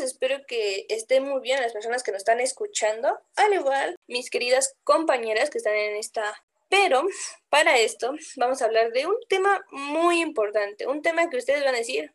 espero 0.00 0.40
que 0.46 0.86
estén 0.88 1.24
muy 1.24 1.40
bien 1.40 1.60
las 1.60 1.72
personas 1.72 2.02
que 2.02 2.12
nos 2.12 2.20
están 2.20 2.40
escuchando, 2.40 3.18
al 3.36 3.54
igual 3.54 3.96
mis 4.06 4.30
queridas 4.30 4.74
compañeras 4.84 5.50
que 5.50 5.58
están 5.58 5.74
en 5.74 5.96
esta. 5.96 6.34
Pero 6.68 7.04
para 7.48 7.78
esto 7.78 8.14
vamos 8.36 8.62
a 8.62 8.66
hablar 8.66 8.92
de 8.92 9.06
un 9.06 9.16
tema 9.28 9.64
muy 9.70 10.20
importante, 10.20 10.86
un 10.86 11.02
tema 11.02 11.28
que 11.28 11.36
ustedes 11.36 11.64
van 11.64 11.74
a 11.74 11.78
decir, 11.78 12.14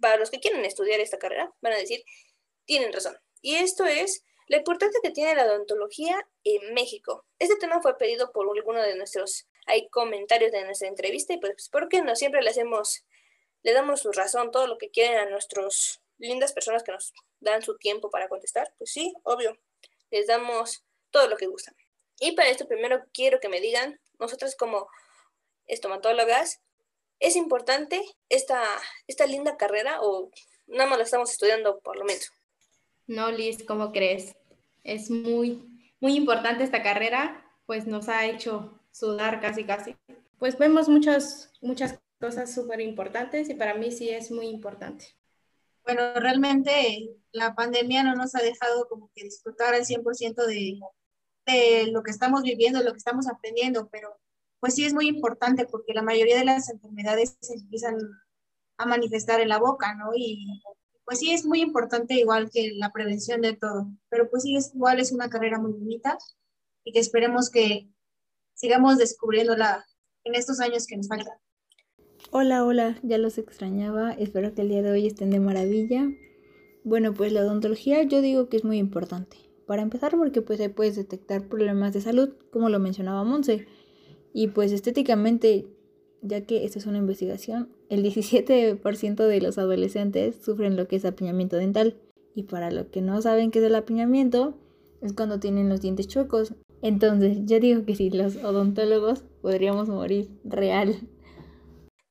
para 0.00 0.16
los 0.16 0.30
que 0.30 0.40
quieren 0.40 0.64
estudiar 0.64 1.00
esta 1.00 1.18
carrera, 1.18 1.52
van 1.60 1.72
a 1.74 1.78
decir, 1.78 2.04
tienen 2.64 2.92
razón. 2.92 3.16
Y 3.40 3.56
esto 3.56 3.84
es 3.86 4.24
la 4.48 4.58
importancia 4.58 5.00
que 5.02 5.10
tiene 5.10 5.34
la 5.34 5.44
odontología 5.44 6.26
en 6.44 6.74
México. 6.74 7.24
Este 7.38 7.56
tema 7.56 7.80
fue 7.80 7.96
pedido 7.96 8.32
por 8.32 8.46
alguno 8.54 8.82
de 8.82 8.96
nuestros 8.96 9.46
hay 9.66 9.88
comentarios 9.88 10.52
de 10.52 10.64
nuestra 10.64 10.88
entrevista 10.88 11.32
y 11.32 11.38
pues 11.38 11.68
¿por 11.70 11.88
qué 11.88 12.02
no 12.02 12.16
siempre 12.16 12.42
le 12.42 12.50
hacemos 12.50 13.04
le 13.62 13.72
damos 13.72 14.00
su 14.00 14.10
razón, 14.10 14.50
todo 14.50 14.66
lo 14.66 14.76
que 14.76 14.90
quieren 14.90 15.18
a 15.18 15.30
nuestros 15.30 16.01
lindas 16.22 16.52
personas 16.52 16.82
que 16.82 16.92
nos 16.92 17.12
dan 17.40 17.62
su 17.62 17.76
tiempo 17.76 18.10
para 18.10 18.28
contestar? 18.28 18.72
Pues 18.78 18.90
sí, 18.90 19.12
obvio, 19.24 19.58
les 20.10 20.26
damos 20.26 20.84
todo 21.10 21.28
lo 21.28 21.36
que 21.36 21.46
gustan. 21.46 21.74
Y 22.20 22.32
para 22.32 22.48
esto 22.48 22.66
primero 22.68 23.04
quiero 23.12 23.40
que 23.40 23.48
me 23.48 23.60
digan, 23.60 24.00
nosotras 24.18 24.56
como 24.56 24.88
estomatólogas, 25.66 26.60
¿es 27.18 27.36
importante 27.36 28.00
esta, 28.28 28.62
esta 29.06 29.26
linda 29.26 29.56
carrera 29.56 30.00
o 30.00 30.30
nada 30.66 30.88
más 30.88 30.98
la 30.98 31.04
estamos 31.04 31.30
estudiando 31.30 31.80
por 31.80 31.96
lo 31.96 32.04
menos? 32.04 32.30
No, 33.06 33.30
Liz, 33.30 33.64
¿cómo 33.64 33.92
crees? 33.92 34.36
Es 34.84 35.10
muy, 35.10 35.62
muy 36.00 36.14
importante 36.14 36.64
esta 36.64 36.82
carrera, 36.82 37.44
pues 37.66 37.86
nos 37.86 38.08
ha 38.08 38.26
hecho 38.26 38.78
sudar 38.92 39.40
casi, 39.40 39.64
casi. 39.64 39.96
Pues 40.38 40.58
vemos 40.58 40.88
muchas, 40.88 41.52
muchas 41.60 41.98
cosas 42.20 42.54
súper 42.54 42.80
importantes 42.80 43.48
y 43.48 43.54
para 43.54 43.74
mí 43.74 43.90
sí 43.90 44.10
es 44.10 44.30
muy 44.30 44.46
importante. 44.46 45.16
Bueno, 45.84 46.14
realmente 46.14 47.10
la 47.32 47.54
pandemia 47.54 48.02
no 48.04 48.14
nos 48.14 48.34
ha 48.34 48.42
dejado 48.42 48.88
como 48.88 49.10
que 49.14 49.24
disfrutar 49.24 49.74
al 49.74 49.84
100% 49.84 50.46
de, 50.46 50.80
de 51.46 51.90
lo 51.90 52.02
que 52.02 52.10
estamos 52.10 52.42
viviendo, 52.42 52.82
lo 52.82 52.92
que 52.92 52.98
estamos 52.98 53.28
aprendiendo, 53.28 53.88
pero 53.90 54.16
pues 54.60 54.74
sí 54.74 54.84
es 54.84 54.94
muy 54.94 55.08
importante 55.08 55.66
porque 55.66 55.92
la 55.92 56.02
mayoría 56.02 56.38
de 56.38 56.44
las 56.44 56.70
enfermedades 56.70 57.36
se 57.40 57.54
empiezan 57.54 57.96
a 58.76 58.86
manifestar 58.86 59.40
en 59.40 59.48
la 59.48 59.58
boca, 59.58 59.94
¿no? 59.94 60.10
Y 60.14 60.62
pues 61.04 61.18
sí 61.18 61.32
es 61.32 61.44
muy 61.44 61.60
importante 61.60 62.14
igual 62.14 62.48
que 62.50 62.72
la 62.74 62.92
prevención 62.92 63.40
de 63.40 63.56
todo, 63.56 63.88
pero 64.08 64.30
pues 64.30 64.44
sí 64.44 64.56
es 64.56 64.74
igual 64.74 65.00
es 65.00 65.10
una 65.10 65.28
carrera 65.28 65.58
muy 65.58 65.72
bonita 65.72 66.16
y 66.84 66.92
que 66.92 67.00
esperemos 67.00 67.50
que 67.50 67.88
sigamos 68.54 68.98
descubriéndola 68.98 69.84
en 70.24 70.34
estos 70.36 70.60
años 70.60 70.86
que 70.86 70.96
nos 70.96 71.08
faltan. 71.08 71.36
Hola, 72.34 72.64
hola, 72.64 72.98
ya 73.02 73.18
los 73.18 73.36
extrañaba, 73.36 74.12
espero 74.12 74.54
que 74.54 74.62
el 74.62 74.70
día 74.70 74.80
de 74.80 74.90
hoy 74.90 75.06
estén 75.06 75.28
de 75.28 75.38
maravilla. 75.38 76.10
Bueno, 76.82 77.12
pues 77.12 77.30
la 77.30 77.42
odontología 77.42 78.02
yo 78.04 78.22
digo 78.22 78.48
que 78.48 78.56
es 78.56 78.64
muy 78.64 78.78
importante. 78.78 79.36
Para 79.66 79.82
empezar 79.82 80.16
porque 80.16 80.40
pues 80.40 80.58
ahí 80.58 80.68
puedes 80.68 80.96
detectar 80.96 81.46
problemas 81.46 81.92
de 81.92 82.00
salud, 82.00 82.30
como 82.50 82.70
lo 82.70 82.78
mencionaba 82.78 83.22
Monse. 83.22 83.66
Y 84.32 84.46
pues 84.48 84.72
estéticamente, 84.72 85.66
ya 86.22 86.46
que 86.46 86.64
esta 86.64 86.78
es 86.78 86.86
una 86.86 86.96
investigación, 86.96 87.68
el 87.90 88.02
17% 88.02 89.26
de 89.26 89.40
los 89.42 89.58
adolescentes 89.58 90.36
sufren 90.42 90.74
lo 90.74 90.88
que 90.88 90.96
es 90.96 91.04
apiñamiento 91.04 91.58
dental. 91.58 91.98
Y 92.34 92.44
para 92.44 92.70
los 92.70 92.86
que 92.86 93.02
no 93.02 93.20
saben 93.20 93.50
qué 93.50 93.58
es 93.58 93.66
el 93.66 93.74
apiñamiento, 93.74 94.54
es 95.02 95.12
cuando 95.12 95.38
tienen 95.38 95.68
los 95.68 95.82
dientes 95.82 96.08
chuecos. 96.08 96.54
Entonces, 96.80 97.40
ya 97.44 97.60
digo 97.60 97.84
que 97.84 97.94
si 97.94 98.08
los 98.08 98.36
odontólogos 98.36 99.22
podríamos 99.42 99.90
morir 99.90 100.30
real 100.44 100.96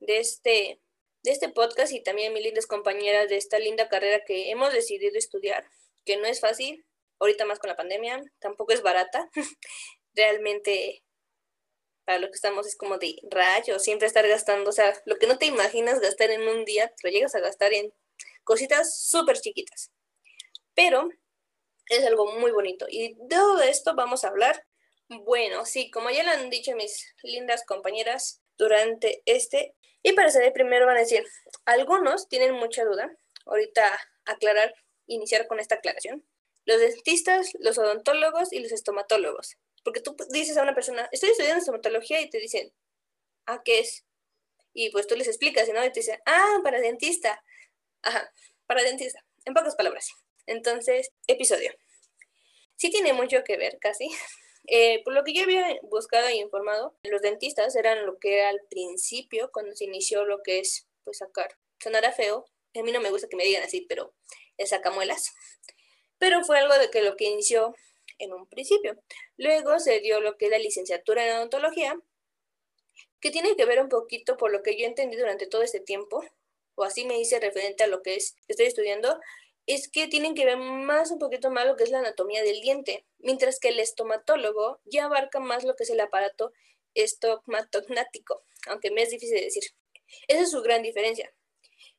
de 0.01 0.19
este, 0.19 0.81
de 1.23 1.31
este 1.31 1.49
podcast 1.49 1.93
y 1.93 2.03
también 2.03 2.33
mis 2.33 2.43
lindas 2.43 2.67
compañeras 2.67 3.29
de 3.29 3.37
esta 3.37 3.59
linda 3.59 3.87
carrera 3.87 4.23
que 4.25 4.51
hemos 4.51 4.73
decidido 4.73 5.17
estudiar, 5.17 5.65
que 6.05 6.17
no 6.17 6.25
es 6.25 6.41
fácil, 6.41 6.85
ahorita 7.19 7.45
más 7.45 7.59
con 7.59 7.69
la 7.69 7.77
pandemia, 7.77 8.21
tampoco 8.39 8.73
es 8.73 8.81
barata. 8.81 9.29
Realmente 10.13 11.03
para 12.03 12.19
lo 12.19 12.27
que 12.27 12.35
estamos 12.35 12.67
es 12.67 12.75
como 12.75 12.97
de 12.97 13.15
rayo, 13.29 13.79
siempre 13.79 14.07
estar 14.07 14.27
gastando, 14.27 14.71
o 14.71 14.73
sea, 14.73 14.93
lo 15.05 15.17
que 15.17 15.27
no 15.27 15.37
te 15.37 15.45
imaginas 15.45 15.99
gastar 15.99 16.31
en 16.31 16.41
un 16.47 16.65
día, 16.65 16.91
lo 17.03 17.09
llegas 17.09 17.35
a 17.35 17.39
gastar 17.39 17.73
en 17.73 17.93
cositas 18.43 18.99
súper 18.99 19.39
chiquitas. 19.39 19.91
Pero 20.73 21.09
es 21.87 22.05
algo 22.05 22.39
muy 22.39 22.51
bonito. 22.51 22.85
Y 22.89 23.13
de 23.13 23.27
todo 23.29 23.61
esto 23.61 23.95
vamos 23.95 24.23
a 24.23 24.29
hablar. 24.29 24.65
Bueno, 25.09 25.65
sí, 25.65 25.91
como 25.91 26.09
ya 26.09 26.23
lo 26.23 26.31
han 26.31 26.49
dicho 26.49 26.75
mis 26.75 27.13
lindas 27.21 27.63
compañeras 27.65 28.41
durante 28.57 29.21
este 29.25 29.75
y 30.03 30.13
para 30.13 30.31
saber 30.31 30.53
primero 30.53 30.85
van 30.85 30.97
a 30.97 31.01
decir, 31.01 31.23
algunos 31.65 32.27
tienen 32.27 32.53
mucha 32.53 32.83
duda, 32.83 33.15
ahorita 33.45 33.83
aclarar, 34.25 34.73
iniciar 35.07 35.47
con 35.47 35.59
esta 35.59 35.75
aclaración, 35.75 36.25
los 36.65 36.79
dentistas, 36.79 37.51
los 37.59 37.77
odontólogos 37.77 38.53
y 38.53 38.59
los 38.59 38.71
estomatólogos. 38.71 39.57
Porque 39.83 40.01
tú 40.01 40.15
dices 40.29 40.57
a 40.57 40.63
una 40.63 40.75
persona, 40.75 41.09
estoy 41.11 41.31
estudiando 41.31 41.59
estomatología 41.59 42.21
y 42.21 42.29
te 42.29 42.39
dicen, 42.39 42.71
¿ah, 43.45 43.61
qué 43.63 43.79
es? 43.79 44.05
Y 44.73 44.89
pues 44.91 45.07
tú 45.07 45.15
les 45.15 45.27
explicas, 45.27 45.67
¿no? 45.69 45.83
Y 45.83 45.91
te 45.91 46.01
dicen, 46.01 46.19
ah, 46.25 46.59
para 46.63 46.79
dentista. 46.79 47.43
Ajá, 48.03 48.31
para 48.67 48.83
dentista, 48.83 49.23
en 49.45 49.53
pocas 49.53 49.75
palabras. 49.75 50.11
Entonces, 50.45 51.11
episodio. 51.27 51.73
Sí 52.75 52.89
tiene 52.89 53.13
mucho 53.13 53.43
que 53.43 53.57
ver, 53.57 53.77
casi, 53.79 54.09
eh, 54.67 55.03
por 55.03 55.13
lo 55.13 55.23
que 55.23 55.33
yo 55.33 55.43
había 55.43 55.79
buscado 55.83 56.27
e 56.27 56.35
informado, 56.35 56.95
los 57.03 57.21
dentistas 57.21 57.75
eran 57.75 58.05
lo 58.05 58.19
que 58.19 58.39
era 58.39 58.49
al 58.49 58.61
principio, 58.69 59.49
cuando 59.51 59.75
se 59.75 59.85
inició 59.85 60.25
lo 60.25 60.41
que 60.43 60.59
es, 60.59 60.87
pues, 61.03 61.17
sacar. 61.17 61.57
Sonará 61.79 62.11
feo, 62.11 62.45
a 62.75 62.83
mí 62.83 62.91
no 62.91 63.01
me 63.01 63.09
gusta 63.09 63.27
que 63.27 63.35
me 63.35 63.43
digan 63.43 63.63
así, 63.63 63.85
pero 63.87 64.13
es 64.57 64.69
sacamuelas. 64.69 65.33
Pero 66.17 66.43
fue 66.43 66.59
algo 66.59 66.77
de 66.77 66.89
que 66.89 67.01
lo 67.01 67.15
que 67.17 67.25
inició 67.25 67.75
en 68.19 68.33
un 68.33 68.47
principio. 68.47 69.01
Luego 69.37 69.79
se 69.79 69.99
dio 69.99 70.21
lo 70.21 70.37
que 70.37 70.45
es 70.45 70.51
la 70.51 70.59
licenciatura 70.59 71.25
en 71.25 71.35
odontología, 71.35 71.99
que 73.19 73.31
tiene 73.31 73.55
que 73.55 73.65
ver 73.65 73.81
un 73.81 73.89
poquito 73.89 74.37
por 74.37 74.51
lo 74.51 74.63
que 74.63 74.77
yo 74.77 74.85
entendí 74.85 75.17
durante 75.17 75.47
todo 75.47 75.63
este 75.63 75.79
tiempo, 75.79 76.23
o 76.75 76.83
así 76.83 77.05
me 77.05 77.19
hice 77.19 77.39
referente 77.39 77.83
a 77.83 77.87
lo 77.87 78.01
que 78.01 78.15
es, 78.15 78.35
estoy 78.47 78.67
estudiando, 78.67 79.19
es 79.65 79.89
que 79.89 80.07
tienen 80.07 80.35
que 80.35 80.45
ver 80.45 80.57
más 80.57 81.11
un 81.11 81.19
poquito 81.19 81.51
más 81.51 81.65
lo 81.65 81.75
que 81.75 81.83
es 81.83 81.89
la 81.89 81.99
anatomía 81.99 82.43
del 82.43 82.61
diente, 82.61 83.05
mientras 83.19 83.59
que 83.59 83.69
el 83.69 83.79
estomatólogo 83.79 84.81
ya 84.85 85.05
abarca 85.05 85.39
más 85.39 85.63
lo 85.63 85.75
que 85.75 85.83
es 85.83 85.89
el 85.89 85.99
aparato 85.99 86.51
estomatognático, 86.93 88.43
aunque 88.67 88.91
me 88.91 89.03
es 89.03 89.11
difícil 89.11 89.37
de 89.37 89.45
decir. 89.45 89.63
Esa 90.27 90.41
es 90.41 90.51
su 90.51 90.61
gran 90.61 90.81
diferencia. 90.81 91.33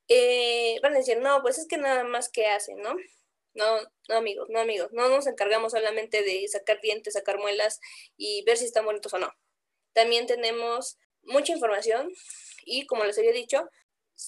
Eh, 0.09 0.79
van 0.83 0.95
a 0.95 0.99
decir, 0.99 1.19
no, 1.21 1.41
pues 1.43 1.59
es 1.59 1.67
que 1.67 1.79
nada 1.79 2.05
más 2.05 2.29
que 2.31 2.47
hacen, 2.47 2.79
¿no? 2.79 2.95
No, 3.55 3.81
no 4.09 4.17
amigos, 4.17 4.49
no 4.51 4.61
amigos, 4.61 4.89
no 4.93 5.09
nos 5.09 5.27
encargamos 5.27 5.73
solamente 5.73 6.23
de 6.23 6.47
sacar 6.49 6.81
dientes, 6.81 7.15
sacar 7.15 7.39
muelas 7.39 7.81
y 8.17 8.43
ver 8.45 8.57
si 8.57 8.65
están 8.65 8.85
bonitos 8.85 9.13
o 9.15 9.19
no. 9.19 9.31
También 9.93 10.27
tenemos 10.27 10.99
mucha 11.23 11.53
información 11.53 12.11
y 12.65 12.87
como 12.87 13.05
les 13.05 13.19
había 13.19 13.33
dicho, 13.33 13.69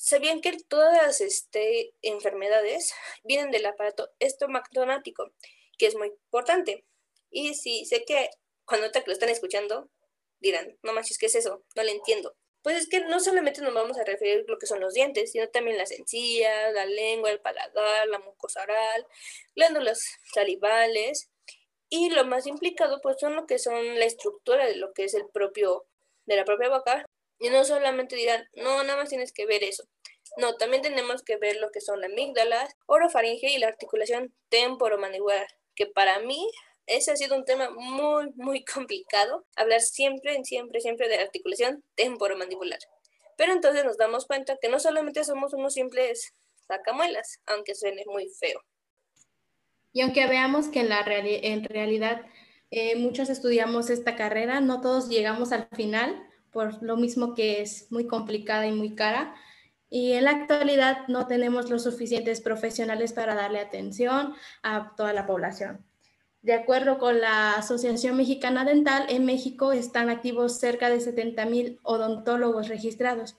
¿Sabían 0.02 0.40
que 0.40 0.56
todas 0.68 1.20
este, 1.20 1.94
enfermedades 2.02 2.92
vienen 3.22 3.52
del 3.52 3.64
aparato 3.64 4.10
estomactonático, 4.18 5.32
que 5.78 5.86
es 5.86 5.94
muy 5.94 6.08
importante? 6.08 6.84
Y 7.30 7.54
sí, 7.54 7.84
sé 7.84 8.04
que 8.04 8.28
cuando 8.64 8.90
te 8.90 9.02
lo 9.06 9.12
están 9.12 9.28
escuchando, 9.28 9.88
dirán, 10.40 10.76
no 10.82 10.92
manches, 10.92 11.16
¿qué 11.16 11.26
es 11.26 11.36
eso? 11.36 11.64
No 11.76 11.82
le 11.84 11.92
entiendo. 11.92 12.36
Pues 12.62 12.76
es 12.76 12.88
que 12.88 13.00
no 13.00 13.20
solamente 13.20 13.60
nos 13.60 13.72
vamos 13.72 13.96
a 13.96 14.04
referir 14.04 14.44
a 14.46 14.50
lo 14.50 14.58
que 14.58 14.66
son 14.66 14.80
los 14.80 14.94
dientes, 14.94 15.30
sino 15.32 15.48
también 15.48 15.78
las 15.78 15.92
encías, 15.92 16.72
la 16.72 16.86
lengua, 16.86 17.30
el 17.30 17.40
paladar, 17.40 18.08
la 18.08 18.18
mucosa 18.18 18.62
oral, 18.62 19.06
glándulas 19.54 20.16
salivales. 20.34 21.30
Y 21.88 22.10
lo 22.10 22.24
más 22.24 22.46
implicado, 22.46 23.00
pues 23.00 23.16
son 23.20 23.36
lo 23.36 23.46
que 23.46 23.58
son 23.58 23.98
la 23.98 24.06
estructura 24.06 24.66
de 24.66 24.76
lo 24.76 24.92
que 24.92 25.04
es 25.04 25.14
el 25.14 25.28
propio, 25.28 25.86
de 26.26 26.36
la 26.36 26.44
propia 26.44 26.68
boca, 26.68 27.06
y 27.38 27.50
no 27.50 27.64
solamente 27.64 28.16
dirán, 28.16 28.48
no, 28.54 28.82
nada 28.84 28.96
más 28.96 29.08
tienes 29.08 29.32
que 29.32 29.46
ver 29.46 29.64
eso. 29.64 29.84
No, 30.36 30.56
también 30.56 30.82
tenemos 30.82 31.22
que 31.22 31.36
ver 31.36 31.56
lo 31.56 31.70
que 31.70 31.80
son 31.80 32.00
la 32.00 32.06
amígdalas, 32.06 32.76
orofaringe 32.86 33.50
y 33.50 33.58
la 33.58 33.68
articulación 33.68 34.34
temporomandibular, 34.48 35.46
que 35.74 35.86
para 35.86 36.18
mí 36.20 36.50
ese 36.86 37.12
ha 37.12 37.16
sido 37.16 37.36
un 37.36 37.44
tema 37.44 37.70
muy, 37.70 38.30
muy 38.36 38.64
complicado, 38.74 39.44
hablar 39.56 39.80
siempre, 39.80 40.42
siempre, 40.44 40.80
siempre 40.80 41.08
de 41.08 41.16
la 41.16 41.22
articulación 41.22 41.84
temporomandibular. 41.94 42.80
Pero 43.36 43.52
entonces 43.52 43.84
nos 43.84 43.96
damos 43.96 44.26
cuenta 44.26 44.56
que 44.60 44.68
no 44.68 44.78
solamente 44.78 45.24
somos 45.24 45.52
unos 45.54 45.74
simples 45.74 46.34
sacamuelas, 46.66 47.40
aunque 47.46 47.74
suene 47.74 48.04
muy 48.06 48.28
feo. 48.28 48.60
Y 49.92 50.00
aunque 50.00 50.26
veamos 50.26 50.68
que 50.68 50.80
en, 50.80 50.88
la 50.88 51.04
en 51.06 51.64
realidad 51.64 52.26
eh, 52.70 52.96
muchos 52.96 53.30
estudiamos 53.30 53.90
esta 53.90 54.16
carrera, 54.16 54.60
no 54.60 54.80
todos 54.80 55.08
llegamos 55.08 55.52
al 55.52 55.68
final, 55.76 56.20
por 56.54 56.82
lo 56.82 56.96
mismo 56.96 57.34
que 57.34 57.60
es 57.60 57.92
muy 57.92 58.06
complicada 58.06 58.66
y 58.66 58.72
muy 58.72 58.94
cara. 58.94 59.34
Y 59.90 60.12
en 60.12 60.24
la 60.24 60.30
actualidad 60.30 61.06
no 61.08 61.26
tenemos 61.26 61.68
los 61.68 61.82
suficientes 61.82 62.40
profesionales 62.40 63.12
para 63.12 63.34
darle 63.34 63.60
atención 63.60 64.32
a 64.62 64.94
toda 64.96 65.12
la 65.12 65.26
población. 65.26 65.84
De 66.40 66.54
acuerdo 66.54 66.98
con 66.98 67.20
la 67.20 67.52
Asociación 67.52 68.16
Mexicana 68.16 68.64
Dental, 68.64 69.04
en 69.10 69.26
México 69.26 69.72
están 69.72 70.08
activos 70.08 70.58
cerca 70.58 70.88
de 70.88 71.00
70 71.00 71.44
mil 71.44 71.80
odontólogos 71.82 72.68
registrados. 72.68 73.36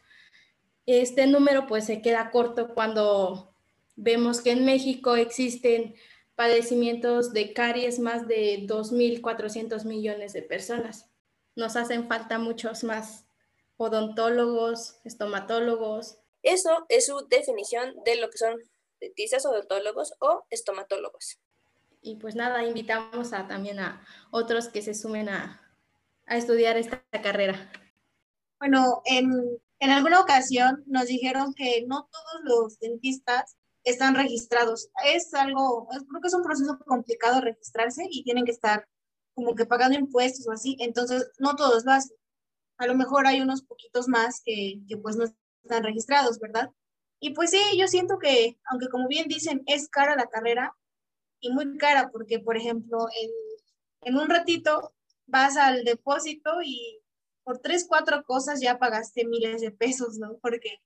Este 0.86 1.26
número 1.26 1.66
pues 1.66 1.86
se 1.86 2.04
queda 2.04 2.30
corto 2.30 2.76
cuando 2.76 3.56
Vemos 3.96 4.42
que 4.42 4.52
en 4.52 4.66
México 4.66 5.16
existen 5.16 5.96
padecimientos 6.36 7.32
de 7.32 7.54
caries 7.54 8.00
más 8.00 8.28
de 8.28 8.66
2.400 8.68 9.86
millones 9.86 10.34
de 10.34 10.42
personas. 10.42 11.10
Nos 11.56 11.75
hacen 11.75 12.07
falta 12.07 12.38
muchos 12.38 12.84
más 12.84 13.25
odontólogos, 13.78 15.00
estomatólogos. 15.04 16.18
Eso 16.42 16.86
es 16.90 17.07
su 17.07 17.28
definición 17.30 17.96
de 18.06 18.18
lo 18.18 18.30
que 18.30 18.38
son 18.38 18.56
dentistas, 19.00 19.46
odontólogos 19.46 20.13
o 20.19 20.46
estomatólogos. 20.50 21.40
Y 22.02 22.18
pues 22.18 22.36
nada, 22.36 22.63
invitamos 22.63 23.34
a, 23.34 23.48
también 23.48 23.80
a 23.80 24.06
otros 24.31 24.69
que 24.69 24.81
se 24.81 24.94
sumen 24.94 25.30
a, 25.30 25.62
a 26.28 26.38
estudiar 26.38 26.78
esta 26.78 27.04
carrera. 27.24 27.72
Bueno, 28.60 29.02
en, 29.06 29.60
en 29.80 29.90
alguna 29.90 30.22
ocasión 30.22 30.84
nos 30.86 31.06
dijeron 31.07 31.54
que 31.54 31.84
no 31.88 32.07
todos 32.12 32.42
los 32.44 32.80
dentistas 32.80 33.57
están 33.84 34.16
registrados. 34.16 34.90
Es 35.06 35.34
algo, 35.34 35.88
creo 35.88 36.22
que 36.22 36.28
es 36.28 36.34
un 36.34 36.44
proceso 36.44 36.78
complicado 36.86 37.42
registrarse 37.42 38.06
y 38.10 38.24
tienen 38.24 38.46
que 38.46 38.52
estar 38.52 38.88
como 39.36 39.54
que 39.56 39.66
pagando 39.66 39.98
impuestos 40.00 40.48
o 40.48 40.52
así, 40.52 40.78
entonces 40.80 41.30
no 41.40 41.56
todos 41.56 41.86
lo 41.86 41.92
hacen. 41.92 42.18
A 42.78 42.88
lo 42.88 42.96
mejor 42.96 43.28
hay 43.28 43.42
unos 43.42 43.62
poquitos 43.62 44.08
más 44.08 44.42
que, 44.44 44.82
que 44.88 44.98
pues 44.98 45.16
no 45.18 45.26
están 45.64 45.84
registrados, 45.84 46.40
¿verdad? 46.40 46.72
Y 47.20 47.32
pues 47.32 47.52
sí, 47.52 47.60
yo 47.78 47.88
siento 47.88 48.18
que, 48.20 48.58
aunque 48.66 48.90
como 48.90 49.08
bien 49.08 49.28
dicen, 49.28 49.64
es 49.68 49.90
cara 49.90 50.16
la 50.16 50.28
carrera 50.28 50.76
y 51.40 51.52
muy 51.52 51.78
cara, 51.78 52.10
porque 52.12 52.40
por 52.40 52.58
ejemplo, 52.58 53.08
en, 53.22 53.32
en 54.02 54.18
un 54.18 54.30
ratito 54.30 54.94
vas 55.28 55.58
al 55.58 55.84
depósito 55.84 56.62
y 56.64 57.02
por 57.44 57.60
tres, 57.60 57.86
cuatro 57.88 58.24
cosas 58.24 58.62
ya 58.62 58.80
pagaste 58.80 59.26
miles 59.26 59.62
de 59.62 59.72
pesos, 59.72 60.18
¿no? 60.18 60.38
Porque 60.42 60.80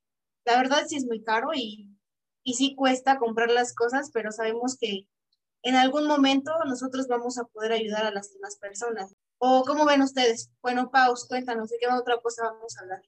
la 0.46 0.58
verdad 0.58 0.86
sí 0.88 0.98
es 0.98 1.06
muy 1.06 1.24
caro 1.24 1.50
y, 1.54 1.90
y 2.44 2.56
sí 2.56 2.76
cuesta 2.76 3.18
comprar 3.18 3.52
las 3.52 3.74
cosas, 3.74 4.12
pero 4.14 4.32
sabemos 4.32 4.78
que 4.78 5.08
en 5.64 5.76
algún 5.76 6.08
momento 6.08 6.52
nosotros 6.66 7.08
vamos 7.08 7.38
a 7.38 7.46
poder 7.46 7.74
ayudar 7.74 8.06
a 8.06 8.12
las 8.12 8.34
demás 8.34 8.58
personas. 8.58 9.14
¿O 9.38 9.64
cómo 9.66 9.86
ven 9.86 10.02
ustedes? 10.02 10.50
Bueno, 10.62 10.90
Paus, 10.92 11.26
cuéntanos, 11.28 11.70
¿de 11.70 11.78
qué 11.80 11.88
otra 11.88 12.20
cosa 12.22 12.44
vamos 12.46 12.78
a 12.78 12.82
hablar? 12.82 13.02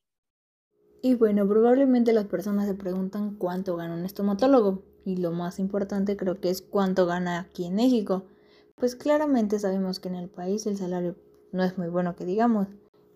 Y 1.01 1.15
bueno, 1.15 1.48
probablemente 1.48 2.13
las 2.13 2.27
personas 2.27 2.68
se 2.68 2.75
preguntan 2.75 3.36
cuánto 3.36 3.75
gana 3.75 3.95
un 3.95 4.06
estomatólogo. 4.06 4.83
Y 5.03 5.18
lo 5.18 5.31
más 5.31 5.57
importante 5.57 6.15
creo 6.15 6.39
que 6.39 6.51
es 6.51 6.62
cuánto 6.62 7.07
gana 7.07 7.39
aquí 7.39 7.65
en 7.65 7.75
México. 7.75 8.27
Pues 8.75 8.95
claramente 8.95 9.57
sabemos 9.57 10.00
que 10.00 10.09
en 10.09 10.15
el 10.15 10.30
país 10.30 10.65
el 10.68 10.77
salario 10.77 11.15
no 11.51 11.63
es 11.63 11.77
muy 11.77 11.88
bueno 11.88 12.15
que 12.15 12.25
digamos. 12.25 12.68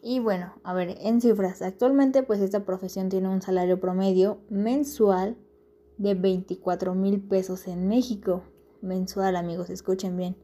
Y 0.02 0.20
bueno, 0.20 0.54
a 0.64 0.74
ver, 0.74 0.98
en 1.00 1.22
cifras, 1.22 1.62
actualmente 1.62 2.24
pues 2.24 2.40
esta 2.40 2.66
profesión 2.66 3.10
tiene 3.10 3.30
un 3.30 3.42
salario 3.42 3.80
promedio 3.80 4.40
mensual 4.50 5.38
de 5.98 6.14
24 6.16 6.94
mil 6.96 7.22
pesos 7.22 7.68
en 7.68 7.88
México. 7.88 8.44
Mensual, 8.86 9.36
amigos, 9.36 9.70
escuchen 9.72 10.16
bien. 10.16 10.38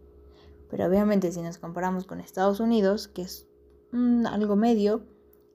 Pero 0.69 0.87
obviamente 0.87 1.31
si 1.31 1.43
nos 1.43 1.59
comparamos 1.59 2.05
con 2.05 2.19
Estados 2.19 2.59
Unidos, 2.59 3.07
que 3.07 3.21
es 3.21 3.47
mm, 3.91 4.25
algo 4.25 4.55
medio, 4.55 5.03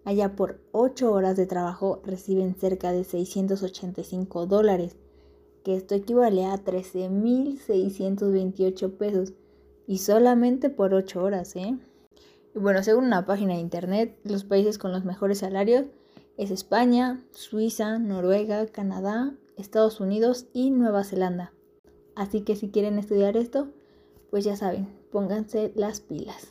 allá 0.04 0.36
por 0.36 0.60
8 0.70 1.12
horas 1.12 1.36
de 1.36 1.46
trabajo 1.46 2.00
reciben 2.04 2.54
cerca 2.54 2.92
de 2.92 3.02
685 3.02 4.46
dólares, 4.46 4.96
que 5.64 5.74
esto 5.74 5.96
equivale 5.96 6.44
a 6.46 6.62
13.628 6.62 8.96
pesos. 8.96 9.32
Y 9.88 9.98
solamente 9.98 10.70
por 10.70 10.94
8 10.94 11.22
horas, 11.22 11.54
¿eh? 11.56 11.76
Y 12.54 12.58
bueno, 12.60 12.84
según 12.84 13.06
una 13.06 13.26
página 13.26 13.54
de 13.54 13.60
internet, 13.60 14.16
los 14.22 14.44
países 14.44 14.78
con 14.78 14.92
los 14.92 15.04
mejores 15.04 15.38
salarios 15.38 15.86
es 16.36 16.52
España, 16.52 17.24
Suiza, 17.32 17.98
Noruega, 17.98 18.64
Canadá, 18.66 19.34
Estados 19.56 19.98
Unidos 20.00 20.46
y 20.52 20.70
Nueva 20.70 21.02
Zelanda. 21.02 21.55
Así 22.16 22.44
que 22.44 22.56
si 22.56 22.70
quieren 22.70 22.98
estudiar 22.98 23.36
esto, 23.36 23.72
pues 24.30 24.44
ya 24.44 24.56
saben, 24.56 24.86
pónganse 25.12 25.70
las 25.74 26.00
pilas. 26.00 26.50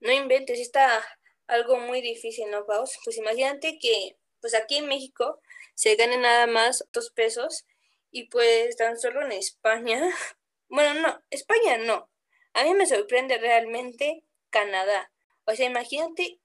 No 0.00 0.12
inventes, 0.12 0.58
está 0.58 1.04
algo 1.46 1.78
muy 1.78 2.00
difícil, 2.00 2.50
¿no, 2.50 2.64
Paus? 2.64 2.98
Pues 3.04 3.18
imagínate 3.18 3.78
que 3.78 4.16
pues 4.40 4.54
aquí 4.54 4.78
en 4.78 4.86
México 4.86 5.40
se 5.74 5.94
ganen 5.96 6.22
nada 6.22 6.46
más 6.46 6.84
dos 6.92 7.10
pesos 7.10 7.66
y 8.10 8.28
pues 8.28 8.76
tan 8.76 8.98
solo 8.98 9.22
en 9.22 9.32
España, 9.32 10.00
bueno, 10.68 11.00
no, 11.00 11.22
España 11.30 11.76
no. 11.78 12.10
A 12.54 12.64
mí 12.64 12.72
me 12.72 12.86
sorprende 12.86 13.36
realmente 13.36 14.24
Canadá. 14.48 15.12
O 15.44 15.54
sea, 15.54 15.66
imagínate, 15.66 16.40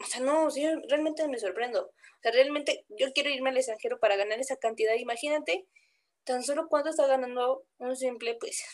o 0.00 0.06
sea, 0.06 0.20
no, 0.20 0.48
realmente 0.88 1.28
me 1.28 1.38
sorprendo. 1.38 1.82
O 1.82 2.22
sea, 2.22 2.32
realmente 2.32 2.86
yo 2.88 3.12
quiero 3.12 3.28
irme 3.28 3.50
al 3.50 3.58
extranjero 3.58 4.00
para 4.00 4.16
ganar 4.16 4.40
esa 4.40 4.56
cantidad. 4.56 4.94
Imagínate 4.94 5.66
tan 6.24 6.42
solo 6.42 6.68
cuánto 6.68 6.90
está 6.90 7.06
ganando 7.06 7.64
un 7.78 7.96
simple, 7.96 8.36
pues, 8.38 8.64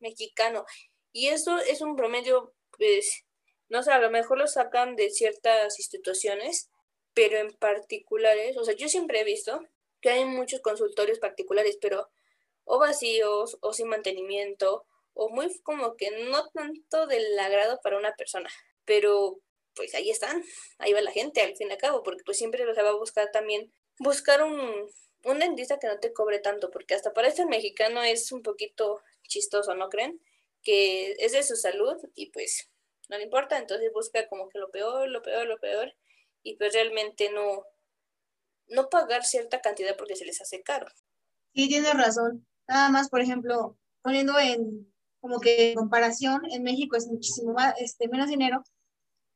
mexicano. 0.00 0.64
Y 1.12 1.28
eso 1.28 1.58
es 1.58 1.80
un 1.80 1.96
promedio, 1.96 2.54
pues, 2.76 3.24
no 3.68 3.82
sé, 3.82 3.92
a 3.92 3.98
lo 3.98 4.10
mejor 4.10 4.38
lo 4.38 4.46
sacan 4.46 4.96
de 4.96 5.10
ciertas 5.10 5.78
instituciones, 5.78 6.70
pero 7.14 7.38
en 7.38 7.52
particulares, 7.56 8.56
o 8.58 8.64
sea, 8.64 8.74
yo 8.74 8.88
siempre 8.88 9.20
he 9.20 9.24
visto 9.24 9.60
que 10.00 10.10
hay 10.10 10.24
muchos 10.24 10.60
consultorios 10.60 11.18
particulares, 11.18 11.78
pero 11.80 12.10
o 12.64 12.78
vacíos, 12.78 13.56
o 13.60 13.72
sin 13.72 13.88
mantenimiento, 13.88 14.84
o 15.14 15.30
muy 15.30 15.58
como 15.62 15.96
que 15.96 16.10
no 16.28 16.48
tanto 16.50 17.06
del 17.06 17.38
agrado 17.38 17.80
para 17.82 17.96
una 17.96 18.14
persona. 18.16 18.50
Pero 18.84 19.40
pues 19.74 19.94
ahí 19.94 20.10
están, 20.10 20.42
ahí 20.78 20.92
va 20.92 21.00
la 21.00 21.12
gente 21.12 21.42
al 21.42 21.56
fin 21.56 21.68
y 21.68 21.72
al 21.72 21.78
cabo, 21.78 22.02
porque 22.02 22.24
pues 22.24 22.38
siempre 22.38 22.62
se 22.74 22.82
va 22.82 22.90
a 22.90 22.96
buscar 22.96 23.30
también, 23.30 23.72
buscar 23.98 24.42
un, 24.42 24.90
un 25.26 25.38
dentista 25.40 25.78
que 25.78 25.88
no 25.88 25.98
te 25.98 26.12
cobre 26.12 26.38
tanto, 26.38 26.70
porque 26.70 26.94
hasta 26.94 27.12
para 27.12 27.28
este 27.28 27.46
mexicano 27.46 28.02
es 28.02 28.32
un 28.32 28.42
poquito 28.42 29.02
chistoso, 29.28 29.74
¿no 29.74 29.88
creen? 29.88 30.20
Que 30.62 31.12
es 31.18 31.32
de 31.32 31.42
su 31.42 31.56
salud 31.56 31.96
y 32.14 32.30
pues 32.30 32.70
no 33.08 33.18
le 33.18 33.24
importa, 33.24 33.58
entonces 33.58 33.92
busca 33.92 34.28
como 34.28 34.48
que 34.48 34.58
lo 34.58 34.70
peor, 34.70 35.08
lo 35.08 35.22
peor, 35.22 35.46
lo 35.46 35.58
peor, 35.58 35.94
y 36.42 36.56
pues 36.56 36.72
realmente 36.72 37.30
no, 37.30 37.64
no 38.68 38.88
pagar 38.88 39.24
cierta 39.24 39.60
cantidad 39.60 39.96
porque 39.96 40.16
se 40.16 40.24
les 40.24 40.40
hace 40.40 40.62
caro. 40.62 40.86
Sí, 41.54 41.68
tienes 41.68 41.94
razón. 41.94 42.46
Nada 42.68 42.88
más, 42.90 43.08
por 43.08 43.20
ejemplo, 43.20 43.76
poniendo 44.02 44.38
en 44.38 44.92
como 45.20 45.40
que 45.40 45.72
en 45.72 45.76
comparación, 45.76 46.42
en 46.50 46.62
México 46.62 46.96
es 46.96 47.06
muchísimo 47.06 47.52
más, 47.52 47.74
este, 47.80 48.08
menos 48.08 48.28
dinero, 48.28 48.62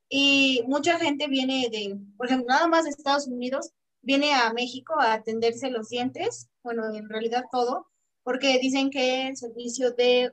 y 0.08 0.62
mucha 0.66 0.98
gente 0.98 1.28
viene 1.28 1.68
de, 1.70 1.96
por 2.16 2.26
ejemplo, 2.26 2.46
nada 2.48 2.66
más 2.66 2.84
de 2.84 2.90
Estados 2.90 3.26
Unidos, 3.26 3.70
viene 4.02 4.34
a 4.34 4.52
México 4.52 4.94
a 4.98 5.14
atenderse 5.14 5.70
los 5.70 5.88
dientes, 5.88 6.48
bueno, 6.62 6.94
en 6.94 7.08
realidad 7.08 7.44
todo, 7.50 7.86
porque 8.22 8.58
dicen 8.58 8.90
que 8.90 9.28
el 9.28 9.36
servicio 9.36 9.92
de 9.92 10.32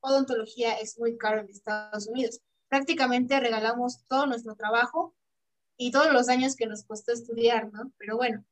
odontología 0.00 0.74
es 0.78 0.98
muy 0.98 1.16
caro 1.16 1.40
en 1.40 1.48
Estados 1.48 2.06
Unidos 2.08 2.40
prácticamente 2.68 3.40
regalamos 3.40 4.04
todo 4.08 4.26
nuestro 4.26 4.54
trabajo 4.54 5.14
y 5.76 5.90
todos 5.90 6.12
los 6.12 6.28
años 6.28 6.56
que 6.56 6.66
nos 6.66 6.84
costó 6.84 7.12
estudiar, 7.12 7.72
¿no? 7.72 7.92
Pero 7.98 8.16
bueno, 8.16 8.44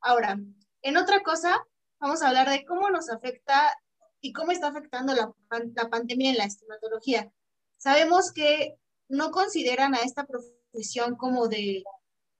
ahora, 0.00 0.38
en 0.82 0.96
otra 0.96 1.22
cosa, 1.22 1.58
vamos 1.98 2.22
a 2.22 2.28
hablar 2.28 2.48
de 2.48 2.64
cómo 2.64 2.90
nos 2.90 3.10
afecta 3.10 3.72
y 4.20 4.32
cómo 4.32 4.52
está 4.52 4.68
afectando 4.68 5.14
la, 5.14 5.32
la 5.74 5.90
pandemia 5.90 6.30
en 6.30 6.38
la 6.38 6.44
estomatología. 6.44 7.32
Sabemos 7.78 8.32
que 8.32 8.76
no 9.08 9.30
consideran 9.30 9.94
a 9.94 10.00
esta 10.00 10.26
profesión 10.26 11.16
como 11.16 11.48
de, 11.48 11.82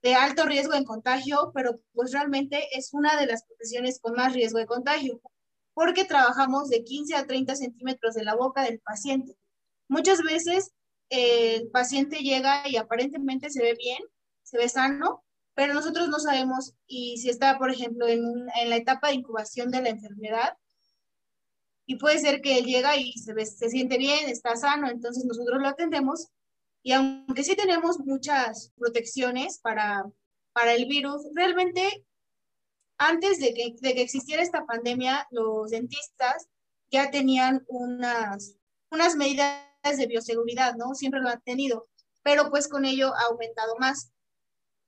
de 0.02 0.14
alto 0.14 0.44
riesgo 0.46 0.74
de 0.74 0.84
contagio, 0.84 1.52
pero 1.54 1.80
pues 1.92 2.12
realmente 2.12 2.68
es 2.76 2.92
una 2.92 3.18
de 3.18 3.26
las 3.26 3.44
profesiones 3.44 4.00
con 4.00 4.14
más 4.14 4.32
riesgo 4.32 4.58
de 4.58 4.66
contagio, 4.66 5.20
porque 5.74 6.04
trabajamos 6.04 6.68
de 6.68 6.84
15 6.84 7.16
a 7.16 7.26
30 7.26 7.56
centímetros 7.56 8.14
de 8.14 8.24
la 8.24 8.34
boca 8.34 8.62
del 8.62 8.80
paciente. 8.80 9.36
Muchas 9.88 10.22
veces 10.22 10.72
el 11.10 11.68
paciente 11.70 12.18
llega 12.18 12.68
y 12.68 12.76
aparentemente 12.76 13.50
se 13.50 13.62
ve 13.62 13.74
bien, 13.74 14.02
se 14.42 14.58
ve 14.58 14.68
sano, 14.68 15.24
pero 15.54 15.74
nosotros 15.74 16.08
no 16.08 16.18
sabemos 16.18 16.74
y 16.86 17.18
si 17.18 17.28
está, 17.28 17.58
por 17.58 17.70
ejemplo, 17.70 18.08
en, 18.08 18.22
en 18.60 18.70
la 18.70 18.76
etapa 18.76 19.08
de 19.08 19.14
incubación 19.14 19.70
de 19.70 19.82
la 19.82 19.90
enfermedad, 19.90 20.56
y 21.90 21.96
puede 21.96 22.20
ser 22.20 22.40
que 22.40 22.56
él 22.56 22.66
llega 22.66 22.96
y 22.96 23.12
se 23.14 23.68
siente 23.68 23.98
bien, 23.98 24.28
está 24.28 24.54
sano, 24.54 24.88
entonces 24.88 25.24
nosotros 25.24 25.60
lo 25.60 25.66
atendemos 25.66 26.28
y 26.82 26.92
aunque 26.92 27.44
sí 27.44 27.56
tenemos 27.56 27.98
muchas 28.00 28.72
protecciones 28.76 29.58
para, 29.58 30.04
para 30.52 30.72
el 30.72 30.86
virus, 30.86 31.26
realmente 31.34 32.04
antes 32.98 33.38
de 33.38 33.54
que, 33.54 33.74
de 33.80 33.94
que 33.94 34.02
existiera 34.02 34.42
esta 34.42 34.66
pandemia, 34.66 35.26
los 35.30 35.70
dentistas 35.70 36.48
ya 36.90 37.10
tenían 37.10 37.64
unas, 37.68 38.56
unas 38.90 39.16
medidas 39.16 39.62
de 39.82 40.06
bioseguridad, 40.06 40.74
¿no? 40.76 40.94
Siempre 40.94 41.20
lo 41.20 41.28
han 41.28 41.40
tenido, 41.42 41.88
pero 42.22 42.50
pues 42.50 42.68
con 42.68 42.84
ello 42.84 43.14
ha 43.14 43.24
aumentado 43.30 43.76
más. 43.78 44.12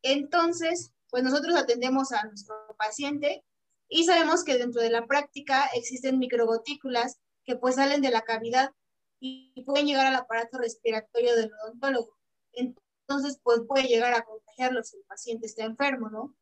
Entonces, 0.02 0.92
pues 1.11 1.22
nosotros 1.22 1.54
atendemos 1.54 2.12
a 2.12 2.25
nuestro 2.25 2.54
paciente 2.76 3.44
y 3.88 4.04
sabemos 4.04 4.44
que 4.44 4.58
dentro 4.58 4.82
de 4.82 4.90
la 4.90 5.06
práctica 5.06 5.70
existen 5.75 6.18
microgotículas 6.18 7.18
que 7.44 7.56
pues 7.56 7.76
salen 7.76 8.00
de 8.02 8.11
la 8.11 8.22
cavidad 8.22 8.72
y 9.24 9.62
pueden 9.62 9.86
llegar 9.86 10.06
al 10.06 10.16
aparato 10.16 10.58
respiratorio 10.58 11.36
del 11.36 11.52
odontólogo. 11.62 12.18
Entonces, 12.52 13.38
pues 13.44 13.60
puede 13.68 13.86
llegar 13.86 14.12
a 14.14 14.24
contagiarlo 14.24 14.82
si 14.82 14.96
el 14.96 15.04
paciente 15.04 15.46
está 15.46 15.64
enfermo, 15.64 16.10
¿no? 16.10 16.36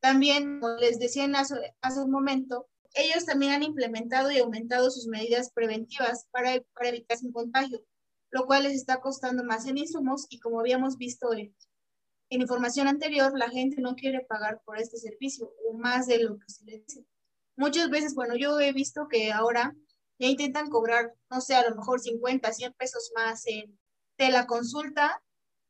También, 0.00 0.58
como 0.58 0.74
les 0.74 0.98
decía 0.98 1.26
hace, 1.36 1.76
hace 1.80 2.00
un 2.00 2.10
momento, 2.10 2.68
ellos 2.94 3.24
también 3.24 3.52
han 3.52 3.62
implementado 3.62 4.32
y 4.32 4.38
aumentado 4.38 4.90
sus 4.90 5.06
medidas 5.06 5.52
preventivas 5.52 6.26
para, 6.32 6.60
para 6.74 6.88
evitar 6.88 7.18
un 7.22 7.30
contagio, 7.30 7.80
lo 8.30 8.46
cual 8.46 8.64
les 8.64 8.74
está 8.74 9.00
costando 9.00 9.44
más 9.44 9.68
en 9.68 9.78
insumos 9.78 10.26
y 10.28 10.40
como 10.40 10.58
habíamos 10.58 10.98
visto 10.98 11.32
en, 11.32 11.54
en 12.30 12.40
información 12.40 12.88
anterior, 12.88 13.32
la 13.38 13.48
gente 13.48 13.80
no 13.80 13.94
quiere 13.94 14.22
pagar 14.22 14.60
por 14.64 14.76
este 14.76 14.96
servicio 14.96 15.54
o 15.68 15.74
más 15.74 16.08
de 16.08 16.18
lo 16.18 16.36
que 16.36 16.48
se 16.48 16.64
le 16.64 16.78
dice. 16.80 17.06
Muchas 17.54 17.90
veces, 17.90 18.16
bueno, 18.16 18.34
yo 18.34 18.58
he 18.58 18.72
visto 18.72 19.06
que 19.08 19.30
ahora 19.30 19.76
ya 20.22 20.28
intentan 20.28 20.70
cobrar, 20.70 21.12
no 21.30 21.40
sé, 21.40 21.56
a 21.56 21.68
lo 21.68 21.74
mejor 21.74 21.98
50, 21.98 22.52
100 22.52 22.74
pesos 22.74 23.10
más 23.16 23.44
en, 23.46 23.76
de 24.16 24.30
la 24.30 24.46
consulta 24.46 25.20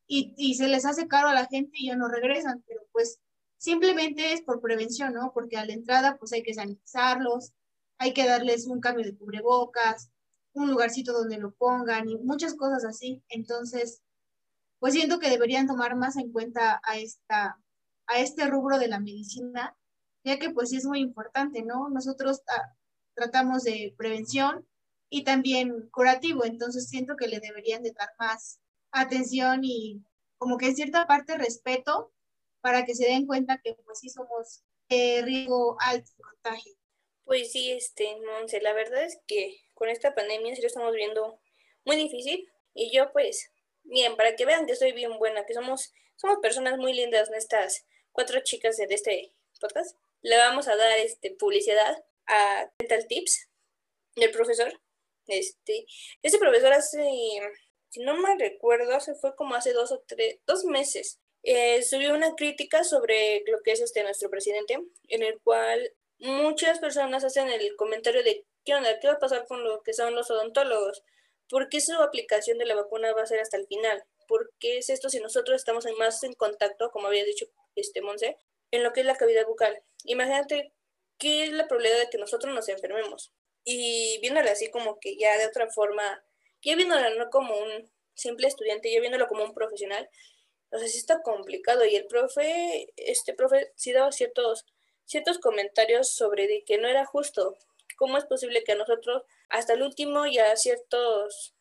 y, 0.07 0.55
se 0.57 0.69
les 0.69 0.85
hace 0.85 1.09
caro 1.09 1.29
a 1.29 1.35
la 1.35 1.47
gente 1.47 1.71
y 1.73 1.87
ya 1.87 1.97
no 1.97 2.07
regresan, 2.07 2.63
pero 2.67 2.83
pues 2.93 3.19
simplemente 3.57 4.35
es 4.35 4.43
por 4.43 4.61
prevención, 4.61 5.15
¿no? 5.15 5.33
Porque 5.33 5.57
a 5.57 5.65
la 5.65 5.73
entrada 5.73 6.19
pues 6.19 6.35
hay 6.35 6.43
que 6.43 6.53
sanitizarlos, 6.53 7.53
hay 7.97 8.13
que 8.13 8.27
darles 8.27 8.67
un 8.67 8.81
cambio 8.81 9.07
de 9.07 9.17
cubrebocas, 9.17 10.11
un 10.53 10.71
lugarcito 10.71 11.15
donde 11.15 11.39
lo 11.39 11.55
pongan 11.55 12.11
y 12.11 12.19
muchas 12.19 12.55
cosas 12.55 12.85
así. 12.85 13.23
Entonces, 13.31 14.03
pues 14.81 14.93
siento 14.93 15.19
que 15.19 15.31
deberían 15.31 15.67
tomar 15.67 15.97
más 15.97 16.17
en 16.19 16.31
cuenta 16.31 16.79
a, 16.85 16.99
esta, 16.99 17.59
a 18.07 18.19
este 18.19 18.49
rubro 18.49 18.79
de 18.79 18.89
la 18.89 19.01
medicina, 19.01 19.79
ya 20.25 20.39
que 20.39 20.51
pues 20.51 20.69
sí 20.69 20.77
es 20.77 20.85
muy 20.85 21.01
importante, 21.01 21.63
¿no? 21.63 21.89
Nosotros 21.89 22.43
ah, 22.49 22.75
tratamos 23.15 23.65
de 23.65 23.95
prevención 23.97 24.67
y 25.09 25.25
también 25.25 25.89
curativo, 25.91 26.45
entonces 26.45 26.89
siento 26.89 27.17
que 27.17 27.29
le 27.29 27.41
deberían 27.41 27.83
de 27.83 27.93
dar 27.93 28.11
más 28.19 28.61
atención 28.91 29.61
y 29.63 30.03
como 30.39 30.59
que 30.59 30.67
en 30.67 30.77
cierta 30.77 31.07
parte 31.07 31.37
respeto 31.37 32.13
para 32.61 32.85
que 32.85 32.95
se 32.95 33.07
den 33.07 33.27
cuenta 33.27 33.61
que 33.63 33.75
pues 33.75 33.99
sí 34.01 34.09
somos 34.09 34.63
eh, 34.89 35.23
riesgo 35.23 35.77
alto 35.81 36.11
de 36.17 36.23
contagio. 36.23 36.73
Pues 37.25 37.53
sí, 37.53 37.71
este, 37.71 38.17
Monse, 38.21 38.61
la 38.61 38.73
verdad 38.73 39.05
es 39.05 39.19
que 39.27 39.61
con 39.75 39.89
esta 39.89 40.15
pandemia 40.15 40.55
sí 40.55 40.63
lo 40.63 40.67
estamos 40.67 40.95
viendo 40.95 41.41
muy 41.85 41.97
difícil 41.97 42.49
y 42.75 42.95
yo 42.95 43.13
pues, 43.13 43.51
bien, 43.85 44.17
para 44.17 44.35
que 44.37 44.47
vean 44.47 44.67
que 44.67 44.77
soy 44.77 44.93
bien 44.93 45.19
buena, 45.19 45.45
que 45.45 45.55
somos, 45.55 45.93
somos 46.17 46.39
personas 46.41 46.79
muy 46.79 46.95
lindas, 46.95 47.31
estas 47.31 47.87
cuatro 48.13 48.41
chicas 48.41 48.77
de 48.77 48.87
este 48.91 49.35
podcast, 49.61 49.97
le 50.23 50.37
vamos 50.37 50.69
a 50.69 50.77
dar 50.77 50.99
este 50.99 51.33
publicidad 51.33 52.05
a 52.27 52.71
Dental 52.79 53.07
Tips 53.07 53.49
del 54.17 54.31
profesor. 54.31 54.73
Este, 55.27 55.87
este 56.23 56.39
profesor 56.39 56.73
hace, 56.73 57.05
si 57.91 58.01
no 58.01 58.17
me 58.17 58.37
recuerdo, 58.37 58.99
se 59.01 59.15
fue 59.15 59.35
como 59.37 59.55
hace 59.55 59.73
dos 59.73 59.93
o 59.93 60.03
tres, 60.07 60.39
dos 60.47 60.65
meses, 60.65 61.21
eh, 61.45 61.83
subió 61.83 62.15
una 62.15 62.35
crítica 62.35 62.85
sobre 62.85 63.43
lo 63.47 63.63
que 63.63 63.73
es 63.73 63.81
este 63.81 64.03
nuestro 64.03 64.31
presidente, 64.31 64.79
en 65.09 65.23
el 65.23 65.41
cual 65.43 65.93
muchas 66.19 66.79
personas 66.79 67.25
hacen 67.25 67.49
el 67.49 67.75
comentario 67.77 68.23
de 68.23 68.45
qué 68.65 68.75
onda, 68.75 68.99
qué 69.01 69.09
va 69.09 69.15
a 69.15 69.19
pasar 69.19 69.47
con 69.47 69.65
lo 69.65 69.83
que 69.83 69.93
son 69.93 70.15
los 70.15 70.31
odontólogos, 70.31 71.03
por 71.49 71.69
qué 71.69 71.81
su 71.81 71.95
aplicación 71.95 72.59
de 72.59 72.67
la 72.67 72.77
vacuna 72.77 73.13
va 73.13 73.23
a 73.23 73.27
ser 73.27 73.41
hasta 73.41 73.57
el 73.57 73.67
final, 73.67 74.05
por 74.29 74.53
qué 74.61 74.79
es 74.79 74.89
esto 74.89 75.09
si 75.09 75.19
nosotros 75.19 75.57
estamos 75.57 75.85
más 75.99 76.23
en 76.23 76.35
contacto, 76.35 76.91
como 76.91 77.09
había 77.09 77.25
dicho 77.25 77.47
este 77.75 78.03
Monse, 78.03 78.37
en 78.71 78.85
lo 78.85 78.93
que 78.93 79.01
es 79.01 79.07
la 79.07 79.17
cavidad 79.17 79.47
bucal. 79.47 79.83
Imagínate 80.05 80.73
qué 81.23 81.45
es 81.45 81.53
la 81.53 81.69
probabilidad 81.69 82.01
de 82.01 82.11
que 82.11 82.19
nosotros 82.19 82.53
nos 82.53 82.69
enfermemos. 82.69 83.33
Y 83.63 84.19
viéndolo 84.21 84.51
así 84.51 84.71
como 84.73 84.99
que 84.99 85.17
ya 85.17 85.39
de 85.39 85.47
otra 85.47 85.71
forma, 85.71 86.25
ya 86.63 86.75
viéndolo 86.75 87.15
no 87.15 87.31
como 87.31 87.57
un 87.57 87.89
simple 88.15 88.49
estudiante, 88.49 88.93
ya 88.93 88.99
viéndolo 88.99 89.29
como 89.29 89.45
un 89.45 89.55
profesional, 89.55 90.11
o 90.73 90.79
sea, 90.79 90.89
sí 90.89 90.99
está 90.99 91.23
complicado. 91.23 91.85
Y 91.85 91.95
el 91.95 92.07
profe, 92.07 92.93
este 92.97 93.35
profe 93.35 93.73
sí 93.77 93.93
daba 93.93 94.11
ciertos, 94.11 94.67
ciertos 95.05 95.39
comentarios 95.39 96.11
sobre 96.13 96.49
de 96.49 96.65
que 96.67 96.79
no 96.79 96.89
era 96.89 97.07
justo. 97.07 97.57
¿Cómo 97.97 98.19
es 98.19 98.25
posible 98.25 98.65
que 98.65 98.73
a 98.73 98.77
nosotros, 98.77 99.23
hasta 99.49 99.75
el 99.75 99.83
último, 99.83 100.27
ya 100.27 100.57
ciertos, 100.57 101.55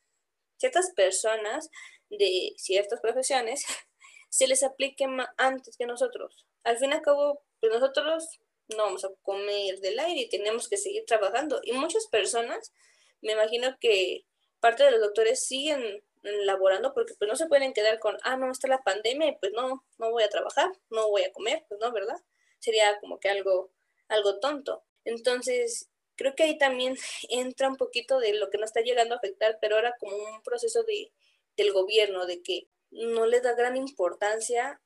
ciertas 0.58 0.91
personas 0.96 1.70
de 2.10 2.53
ciertas 2.58 3.00
profesiones, 3.00 3.63
se 4.30 4.48
les 4.48 4.63
aplique 4.63 5.06
antes 5.38 5.77
que 5.77 5.86
nosotros? 5.86 6.48
Al 6.63 6.80
fin 6.80 6.89
y 6.89 6.94
al 6.94 7.01
cabo, 7.03 7.44
pues 7.60 7.72
nosotros 7.72 8.40
no 8.75 8.83
vamos 8.83 9.05
a 9.05 9.11
comer 9.21 9.79
del 9.79 9.99
aire 9.99 10.21
y 10.21 10.29
tenemos 10.29 10.67
que 10.67 10.77
seguir 10.77 11.05
trabajando. 11.05 11.59
Y 11.63 11.73
muchas 11.73 12.07
personas, 12.07 12.73
me 13.21 13.33
imagino 13.33 13.77
que 13.79 14.25
parte 14.59 14.83
de 14.83 14.91
los 14.91 15.01
doctores 15.01 15.45
siguen 15.45 16.03
laborando 16.21 16.93
porque 16.93 17.15
pues 17.15 17.27
no 17.27 17.35
se 17.35 17.47
pueden 17.47 17.73
quedar 17.73 17.99
con, 17.99 18.17
ah, 18.23 18.37
no, 18.37 18.51
está 18.51 18.67
la 18.67 18.83
pandemia 18.83 19.29
y 19.29 19.37
pues 19.37 19.51
no, 19.53 19.83
no 19.97 20.11
voy 20.11 20.23
a 20.23 20.29
trabajar, 20.29 20.71
no 20.89 21.09
voy 21.09 21.23
a 21.23 21.33
comer, 21.33 21.65
pues 21.67 21.79
no, 21.79 21.91
¿verdad? 21.91 22.17
Sería 22.59 22.99
como 22.99 23.19
que 23.19 23.29
algo, 23.29 23.71
algo 24.07 24.39
tonto. 24.39 24.83
Entonces, 25.03 25.89
creo 26.15 26.35
que 26.35 26.43
ahí 26.43 26.57
también 26.57 26.95
entra 27.29 27.69
un 27.69 27.77
poquito 27.77 28.19
de 28.19 28.33
lo 28.35 28.49
que 28.49 28.57
nos 28.57 28.69
está 28.69 28.81
llegando 28.81 29.15
a 29.15 29.17
afectar, 29.17 29.57
pero 29.59 29.75
ahora 29.75 29.95
como 29.99 30.15
un 30.15 30.41
proceso 30.43 30.83
de, 30.83 31.11
del 31.57 31.73
gobierno, 31.73 32.25
de 32.25 32.41
que 32.41 32.67
no 32.91 33.25
le 33.25 33.41
da 33.41 33.53
gran 33.53 33.77
importancia 33.77 34.81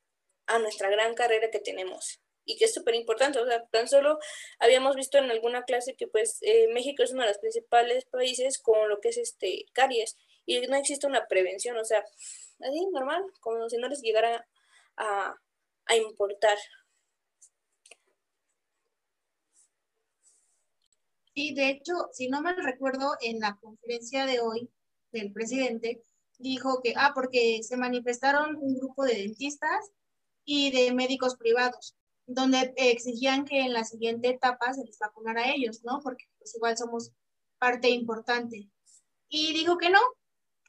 a 0.46 0.58
nuestra 0.58 0.88
gran 0.88 1.14
carrera 1.14 1.50
que 1.50 1.58
tenemos 1.58 2.20
y 2.46 2.56
que 2.56 2.64
es 2.64 2.72
súper 2.74 2.94
importante. 2.94 3.38
O 3.40 3.46
sea, 3.46 3.66
tan 3.66 3.88
solo 3.88 4.18
habíamos 4.58 4.96
visto 4.96 5.18
en 5.18 5.30
alguna 5.30 5.64
clase 5.64 5.96
que 5.96 6.06
pues 6.06 6.38
eh, 6.42 6.68
México 6.72 7.02
es 7.02 7.12
uno 7.12 7.22
de 7.22 7.28
los 7.28 7.38
principales 7.38 8.06
países 8.06 8.58
con 8.58 8.88
lo 8.88 9.00
que 9.00 9.10
es 9.10 9.18
este 9.18 9.66
caries 9.72 10.16
y 10.46 10.60
no 10.68 10.76
existe 10.76 11.06
una 11.06 11.26
prevención, 11.26 11.76
o 11.76 11.84
sea, 11.84 12.04
así 12.60 12.86
normal, 12.92 13.22
como 13.40 13.68
si 13.68 13.76
no 13.78 13.88
les 13.88 14.00
llegara 14.00 14.46
a, 14.96 15.34
a 15.86 15.96
importar. 15.96 16.56
Sí, 21.34 21.52
de 21.54 21.68
hecho, 21.68 21.92
si 22.12 22.28
no 22.28 22.40
me 22.40 22.54
recuerdo, 22.54 23.12
en 23.20 23.40
la 23.40 23.58
conferencia 23.60 24.24
de 24.24 24.40
hoy 24.40 24.70
del 25.12 25.32
presidente, 25.32 26.00
dijo 26.38 26.80
que, 26.82 26.94
ah, 26.96 27.12
porque 27.14 27.62
se 27.62 27.76
manifestaron 27.76 28.56
un 28.56 28.78
grupo 28.78 29.04
de 29.04 29.16
dentistas 29.16 29.90
y 30.44 30.70
de 30.70 30.94
médicos 30.94 31.36
privados 31.36 31.94
donde 32.26 32.74
exigían 32.76 33.44
que 33.44 33.60
en 33.60 33.72
la 33.72 33.84
siguiente 33.84 34.28
etapa 34.28 34.72
se 34.74 34.84
les 34.84 34.98
vacunara 34.98 35.42
a 35.42 35.50
ellos, 35.52 35.82
¿no? 35.84 36.00
Porque 36.02 36.24
pues 36.38 36.54
igual 36.56 36.76
somos 36.76 37.12
parte 37.58 37.88
importante. 37.90 38.68
Y 39.28 39.52
dijo 39.52 39.78
que 39.78 39.90
no, 39.90 40.00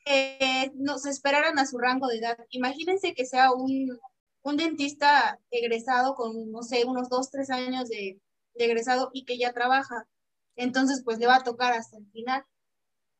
que 0.06 0.72
nos 0.76 1.06
esperaran 1.06 1.60
a 1.60 1.66
su 1.66 1.78
rango 1.78 2.08
de 2.08 2.18
edad. 2.18 2.38
Imagínense 2.50 3.14
que 3.14 3.26
sea 3.26 3.52
un, 3.52 4.00
un 4.44 4.58
dentista 4.58 5.40
egresado 5.52 6.16
con, 6.16 6.52
no 6.52 6.62
sé, 6.64 6.86
unos 6.86 7.10
dos, 7.10 7.32
tres 7.32 7.50
años 7.50 7.90
de, 7.90 8.20
de 8.56 8.66
egresado 8.66 9.10
y 9.14 9.26
que 9.26 9.38
ya 9.38 9.54
trabaja. 9.54 10.08
Entonces, 10.56 11.02
pues 11.04 11.20
le 11.20 11.28
va 11.28 11.38
a 11.38 11.44
tocar 11.44 11.74
hasta 11.74 11.98
el 11.98 12.08
final, 12.12 12.44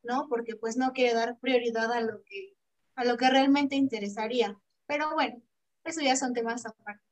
¿no? 0.03 0.27
Porque 0.29 0.56
pues 0.56 0.77
no 0.77 0.94
quiere 0.94 1.13
dar 1.13 1.39
prioridad 1.39 1.91
a 1.91 2.01
lo 2.01 2.24
que, 2.24 2.56
a 2.96 3.06
lo 3.06 3.17
que 3.17 3.29
realmente 3.29 3.75
interesaría. 3.75 4.60
Pero 4.86 5.13
bueno, 5.13 5.41
eso 5.84 6.01
ya 6.01 6.15
son 6.15 6.34
temas 6.34 6.65
aparte. 6.65 7.06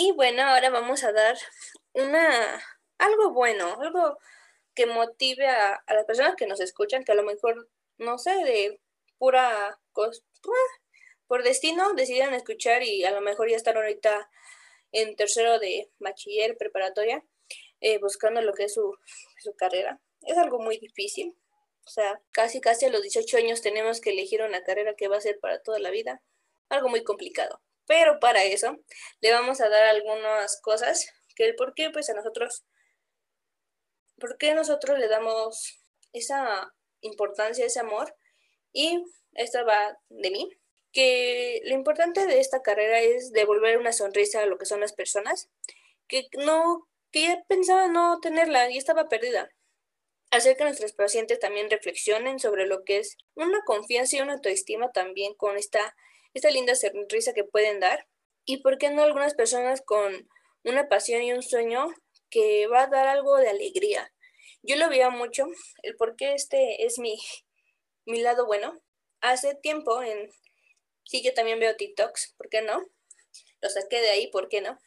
Y 0.00 0.12
bueno, 0.12 0.42
ahora 0.42 0.70
vamos 0.70 1.02
a 1.02 1.10
dar 1.10 1.36
una 1.92 2.62
algo 2.98 3.32
bueno, 3.32 3.76
algo 3.80 4.16
que 4.72 4.86
motive 4.86 5.48
a, 5.48 5.82
las 5.88 6.04
personas 6.04 6.36
que 6.36 6.46
nos 6.46 6.60
escuchan, 6.60 7.02
que 7.02 7.10
a 7.10 7.16
lo 7.16 7.24
mejor, 7.24 7.68
no 7.96 8.16
sé, 8.16 8.30
de 8.44 8.80
pura 9.18 9.76
por 11.26 11.42
destino 11.42 11.94
decidieron 11.94 12.32
escuchar 12.34 12.84
y 12.84 13.02
a 13.02 13.10
lo 13.10 13.20
mejor 13.22 13.50
ya 13.50 13.56
están 13.56 13.76
ahorita 13.76 14.30
en 14.92 15.16
tercero 15.16 15.58
de 15.58 15.90
bachiller 15.98 16.56
preparatoria 16.56 17.24
eh, 17.80 17.98
buscando 17.98 18.40
lo 18.40 18.54
que 18.54 18.66
es 18.66 18.74
su, 18.74 18.96
su 19.42 19.56
carrera. 19.56 20.00
Es 20.22 20.38
algo 20.38 20.60
muy 20.60 20.78
difícil. 20.78 21.36
O 21.84 21.90
sea, 21.90 22.22
casi 22.30 22.60
casi 22.60 22.86
a 22.86 22.90
los 22.90 23.02
18 23.02 23.36
años 23.36 23.62
tenemos 23.62 24.00
que 24.00 24.10
elegir 24.10 24.42
una 24.42 24.62
carrera 24.62 24.94
que 24.94 25.08
va 25.08 25.16
a 25.16 25.20
ser 25.20 25.40
para 25.40 25.60
toda 25.60 25.80
la 25.80 25.90
vida. 25.90 26.22
Algo 26.68 26.88
muy 26.88 27.02
complicado. 27.02 27.60
Pero 27.88 28.20
para 28.20 28.44
eso 28.44 28.76
le 29.20 29.32
vamos 29.32 29.60
a 29.60 29.68
dar 29.68 29.84
algunas 29.84 30.60
cosas 30.60 31.10
que 31.34 31.46
el 31.46 31.56
por 31.56 31.74
qué, 31.74 31.90
pues 31.90 32.10
a 32.10 32.14
nosotros, 32.14 32.64
¿por 34.20 34.36
qué 34.36 34.54
nosotros 34.54 34.98
le 34.98 35.08
damos 35.08 35.80
esa 36.12 36.74
importancia, 37.00 37.64
ese 37.64 37.80
amor? 37.80 38.14
Y 38.72 39.02
esto 39.32 39.64
va 39.64 39.98
de 40.10 40.30
mí, 40.30 40.50
que 40.92 41.62
lo 41.64 41.72
importante 41.72 42.26
de 42.26 42.40
esta 42.40 42.60
carrera 42.60 43.00
es 43.00 43.32
devolver 43.32 43.78
una 43.78 43.92
sonrisa 43.92 44.42
a 44.42 44.46
lo 44.46 44.58
que 44.58 44.66
son 44.66 44.80
las 44.80 44.92
personas, 44.92 45.48
que 46.08 46.28
no, 46.44 46.86
que 47.10 47.22
ya 47.22 47.44
pensaba 47.48 47.88
no 47.88 48.20
tenerla 48.20 48.70
y 48.70 48.76
estaba 48.76 49.08
perdida. 49.08 49.50
Hacer 50.30 50.58
que 50.58 50.64
nuestros 50.64 50.92
pacientes 50.92 51.38
también 51.38 51.70
reflexionen 51.70 52.38
sobre 52.38 52.66
lo 52.66 52.84
que 52.84 52.98
es 52.98 53.16
una 53.34 53.62
confianza 53.64 54.16
y 54.16 54.20
una 54.20 54.34
autoestima 54.34 54.92
también 54.92 55.32
con 55.34 55.56
esta 55.56 55.96
esta 56.38 56.50
linda 56.50 56.74
sonrisa 56.74 57.32
que 57.32 57.44
pueden 57.44 57.80
dar. 57.80 58.06
Y 58.44 58.58
por 58.62 58.78
qué 58.78 58.90
no 58.90 59.02
algunas 59.02 59.34
personas 59.34 59.82
con 59.82 60.28
una 60.64 60.88
pasión 60.88 61.22
y 61.22 61.32
un 61.32 61.42
sueño 61.42 61.88
que 62.30 62.66
va 62.66 62.82
a 62.82 62.86
dar 62.88 63.08
algo 63.08 63.36
de 63.36 63.48
alegría. 63.48 64.12
Yo 64.62 64.76
lo 64.76 64.88
veía 64.88 65.10
mucho, 65.10 65.46
el 65.82 65.96
por 65.96 66.16
qué 66.16 66.34
este 66.34 66.84
es 66.84 66.98
mi, 66.98 67.18
mi 68.06 68.20
lado 68.20 68.46
bueno. 68.46 68.80
Hace 69.20 69.54
tiempo 69.54 70.02
en... 70.02 70.30
Sí, 71.04 71.22
yo 71.22 71.32
también 71.34 71.58
veo 71.58 71.76
TikToks, 71.76 72.34
¿por 72.36 72.48
qué 72.48 72.62
no? 72.62 72.82
Lo 73.60 73.70
saqué 73.70 74.00
de 74.00 74.10
ahí, 74.10 74.30
¿por 74.30 74.48
qué 74.48 74.60
no? 74.60 74.78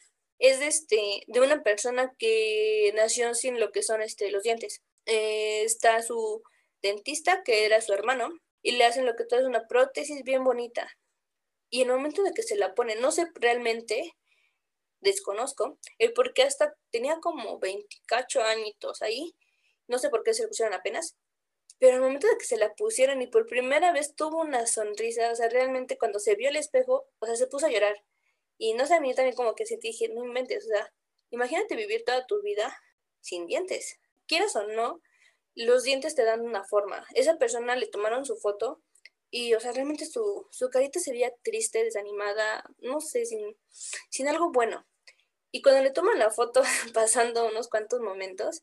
es 0.42 0.60
de, 0.60 0.68
este, 0.68 1.22
de 1.28 1.40
una 1.40 1.62
persona 1.62 2.14
que 2.18 2.92
nació 2.96 3.36
sin 3.36 3.60
lo 3.60 3.72
que 3.72 3.84
son 3.84 4.02
este, 4.02 4.32
los 4.32 4.42
dientes. 4.42 4.82
Eh, 5.06 5.64
está 5.64 6.02
su 6.02 6.42
dentista, 6.82 7.44
que 7.44 7.66
era 7.66 7.80
su 7.80 7.94
hermano, 7.94 8.30
y 8.64 8.72
le 8.72 8.86
hacen 8.86 9.06
lo 9.06 9.16
que 9.16 9.24
todo 9.24 9.40
es 9.40 9.46
una 9.46 9.68
prótesis 9.68 10.24
bien 10.24 10.44
bonita. 10.44 10.90
Y 11.72 11.82
en 11.82 11.90
el 11.90 11.96
momento 11.96 12.22
de 12.22 12.34
que 12.34 12.44
se 12.44 12.58
la 12.58 12.76
pone, 12.76 12.96
no 12.98 13.12
sé 13.12 13.28
realmente, 13.34 14.14
desconozco, 15.00 15.80
el 15.98 16.14
por 16.14 16.34
qué 16.34 16.44
hasta 16.44 16.76
tenía 16.92 17.20
como 17.22 17.60
28 17.60 18.44
añitos 18.44 19.02
ahí, 19.02 19.34
no 19.88 19.98
sé 19.98 20.10
por 20.10 20.24
qué 20.24 20.34
se 20.34 20.44
lo 20.44 20.50
pusieron 20.50 20.74
apenas, 20.74 21.16
pero 21.80 21.96
el 21.96 22.02
momento 22.02 22.28
de 22.28 22.38
que 22.38 22.46
se 22.46 22.58
la 22.58 22.76
pusieron 22.76 23.22
y 23.22 23.28
por 23.28 23.48
primera 23.48 23.94
vez 23.94 24.16
tuvo 24.16 24.42
una 24.42 24.68
sonrisa, 24.68 25.32
o 25.32 25.36
sea, 25.36 25.48
realmente 25.48 25.98
cuando 25.98 26.20
se 26.20 26.36
vio 26.36 26.50
el 26.50 26.58
espejo, 26.58 27.08
o 27.20 27.26
sea, 27.26 27.36
se 27.38 27.48
puso 27.48 27.68
a 27.68 27.72
llorar. 27.72 28.04
Y 28.58 28.74
no 28.74 28.86
sé, 28.86 28.96
a 28.96 29.00
mí 29.00 29.16
también 29.16 29.36
como 29.36 29.56
que 29.56 29.66
sentí, 29.66 29.88
dije, 29.88 30.10
no 30.10 30.24
inventes, 30.26 30.66
o 30.66 30.68
sea, 30.68 30.94
imagínate 31.32 31.76
vivir 31.76 32.04
toda 32.06 32.28
tu 32.28 32.42
vida 32.44 32.78
sin 33.22 33.48
dientes. 33.48 33.98
Quieras 34.28 34.56
o 34.58 34.68
no, 34.68 35.02
los 35.56 35.84
dientes 35.84 36.16
te 36.16 36.24
dan 36.24 36.42
una 36.42 36.66
forma. 36.66 37.08
Esa 37.16 37.38
persona 37.38 37.76
le 37.78 37.88
tomaron 37.88 38.26
su 38.26 38.36
foto 38.36 38.82
y, 39.32 39.54
o 39.54 39.60
sea, 39.60 39.72
realmente 39.72 40.06
su, 40.06 40.46
su 40.52 40.70
carita 40.70 41.00
se 41.00 41.12
veía 41.12 41.34
triste, 41.42 41.84
desanimada, 41.84 42.64
no 42.80 43.00
sé, 43.00 43.26
sin, 43.26 43.58
sin 44.10 44.28
algo 44.28 44.52
bueno. 44.52 44.86
Y 45.52 45.62
cuando 45.62 45.82
le 45.82 45.92
toman 45.92 46.20
la 46.20 46.30
foto, 46.30 46.62
pasando 46.94 47.48
unos 47.48 47.70
cuantos 47.70 48.02
momentos, 48.02 48.62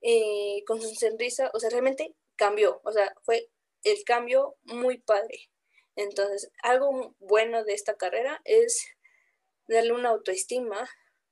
eh, 0.00 0.62
con 0.66 0.80
su 0.80 0.94
sonrisa, 0.94 1.50
o 1.52 1.58
sea, 1.58 1.70
realmente 1.70 2.14
cambió, 2.36 2.80
o 2.84 2.92
sea, 2.92 3.14
fue 3.22 3.50
el 3.82 4.04
cambio 4.04 4.56
muy 4.62 4.98
padre. 4.98 5.50
Entonces, 5.96 6.50
algo 6.62 7.14
bueno 7.18 7.64
de 7.64 7.74
esta 7.74 7.94
carrera 7.96 8.40
es 8.44 8.86
darle 9.68 9.92
una 9.92 10.10
autoestima 10.10 10.88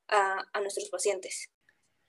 a, 0.08 0.60
nuestros 0.60 0.88
pacientes. 0.90 1.50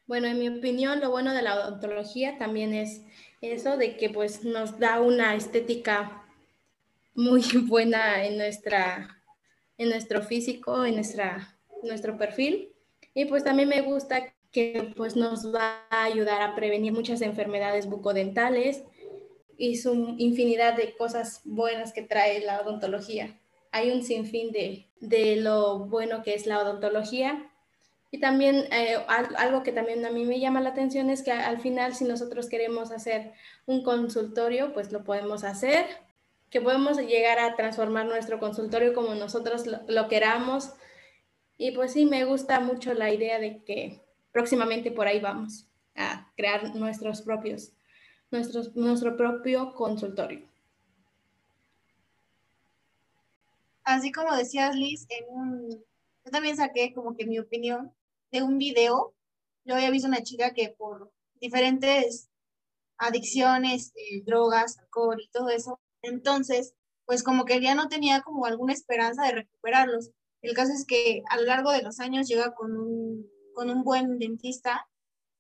Bueno, 0.06 0.28
en 0.28 0.40
mi 0.40 0.50
opinión, 0.50 1.00
lo 1.00 1.10
bueno 1.10 1.34
de 1.34 1.42
la 1.42 1.56
odontología 1.56 2.38
también 2.38 2.74
es 2.74 3.02
eso 3.42 3.78
de 3.78 3.96
que 3.98 4.10
pues 4.10 4.44
nos 4.44 4.80
da 4.80 5.00
una 5.00 5.36
estética 5.36 6.23
muy 7.16 7.44
buena 7.68 8.26
en 8.26 8.38
nuestra 8.38 9.20
en 9.78 9.90
nuestro 9.90 10.22
físico, 10.22 10.86
en 10.86 10.96
nuestra 10.96 11.58
nuestro 11.84 12.18
perfil. 12.18 12.74
Y 13.14 13.26
pues 13.26 13.44
también 13.44 13.70
me 13.70 13.82
gusta 13.82 14.34
que 14.52 14.94
pues 14.96 15.16
nos 15.16 15.54
va 15.54 15.86
a 15.90 16.04
ayudar 16.04 16.42
a 16.42 16.56
prevenir 16.56 16.94
muchas 16.94 17.22
enfermedades 17.22 17.88
bucodentales 17.88 18.84
y 19.58 19.78
su 19.78 20.16
infinidad 20.18 20.76
de 20.76 20.96
cosas 20.96 21.42
buenas 21.44 21.94
que 21.94 22.04
trae 22.04 22.40
la 22.42 22.62
odontología. 22.62 23.40
Hay 23.72 23.92
un 23.92 24.04
sinfín 24.04 24.52
de, 24.52 24.88
de 25.00 25.36
lo 25.38 25.80
bueno 25.80 26.24
que 26.24 26.36
es 26.36 26.46
la 26.46 26.60
odontología. 26.60 27.50
Y 28.12 28.20
también 28.20 28.68
eh, 28.72 28.98
algo 29.08 29.64
que 29.64 29.72
también 29.72 30.06
a 30.06 30.12
mí 30.12 30.24
me 30.24 30.40
llama 30.40 30.62
la 30.62 30.70
atención 30.70 31.10
es 31.10 31.24
que 31.24 31.32
al 31.32 31.60
final 31.60 31.96
si 31.96 32.06
nosotros 32.06 32.48
queremos 32.48 32.92
hacer 32.92 33.32
un 33.66 33.84
consultorio, 33.84 34.72
pues 34.72 34.92
lo 34.92 35.04
podemos 35.04 35.44
hacer, 35.44 35.86
que 36.54 36.62
podemos 36.62 36.98
llegar 37.00 37.40
a 37.40 37.56
transformar 37.56 38.06
nuestro 38.06 38.40
consultorio 38.40 38.94
como 38.94 39.16
nosotros 39.16 39.66
lo, 39.66 40.08
queramos. 40.08 40.72
Y 41.58 41.72
pues 41.72 41.94
sí, 41.94 42.06
me 42.06 42.26
gusta 42.26 42.60
mucho 42.60 42.94
la 42.94 43.12
idea 43.12 43.40
de 43.40 43.64
que 43.64 44.04
próximamente 44.32 44.92
por 44.92 45.08
ahí 45.08 45.20
vamos 45.20 45.66
a 45.96 46.32
crear 46.38 46.76
nuestros 46.76 47.24
propios, 47.24 47.74
nuestros, 48.30 48.76
nuestro 48.76 49.18
propio 49.18 49.74
consultorio. 49.74 50.48
así 53.84 54.12
como 54.12 54.36
decías 54.36 54.76
Liz, 54.76 55.08
en 55.10 55.26
un, 55.30 55.70
yo 55.70 56.32
también 56.32 56.56
saqué 56.56 56.94
como 56.94 57.16
que 57.16 57.26
mi 57.26 57.40
opinión 57.40 57.92
de 58.32 58.44
un 58.44 58.60
video. 58.60 59.14
Yo 59.66 59.76
había 59.76 59.90
visto 59.90 60.08
una 60.08 60.24
chica 60.24 60.54
que 60.54 60.70
por 60.70 61.12
diferentes 61.42 62.30
adicciones, 62.98 63.92
eh, 63.96 64.22
drogas, 64.24 64.78
alcohol 64.78 65.20
y 65.20 65.30
todo 65.30 65.50
eso, 65.50 65.80
entonces, 66.04 66.74
pues 67.06 67.24
como 67.24 67.46
que 67.46 67.60
ya 67.60 67.74
no 67.74 67.88
tenía 67.88 68.22
como 68.22 68.46
alguna 68.46 68.74
esperanza 68.74 69.24
de 69.24 69.32
recuperarlos. 69.32 70.12
El 70.42 70.54
caso 70.54 70.74
es 70.74 70.86
que 70.86 71.24
a 71.30 71.38
lo 71.38 71.44
largo 71.44 71.72
de 71.72 71.82
los 71.82 72.00
años 72.00 72.28
llega 72.28 72.54
con 72.54 72.78
un, 72.78 73.28
con 73.54 73.70
un 73.70 73.84
buen 73.84 74.20
dentista 74.20 74.88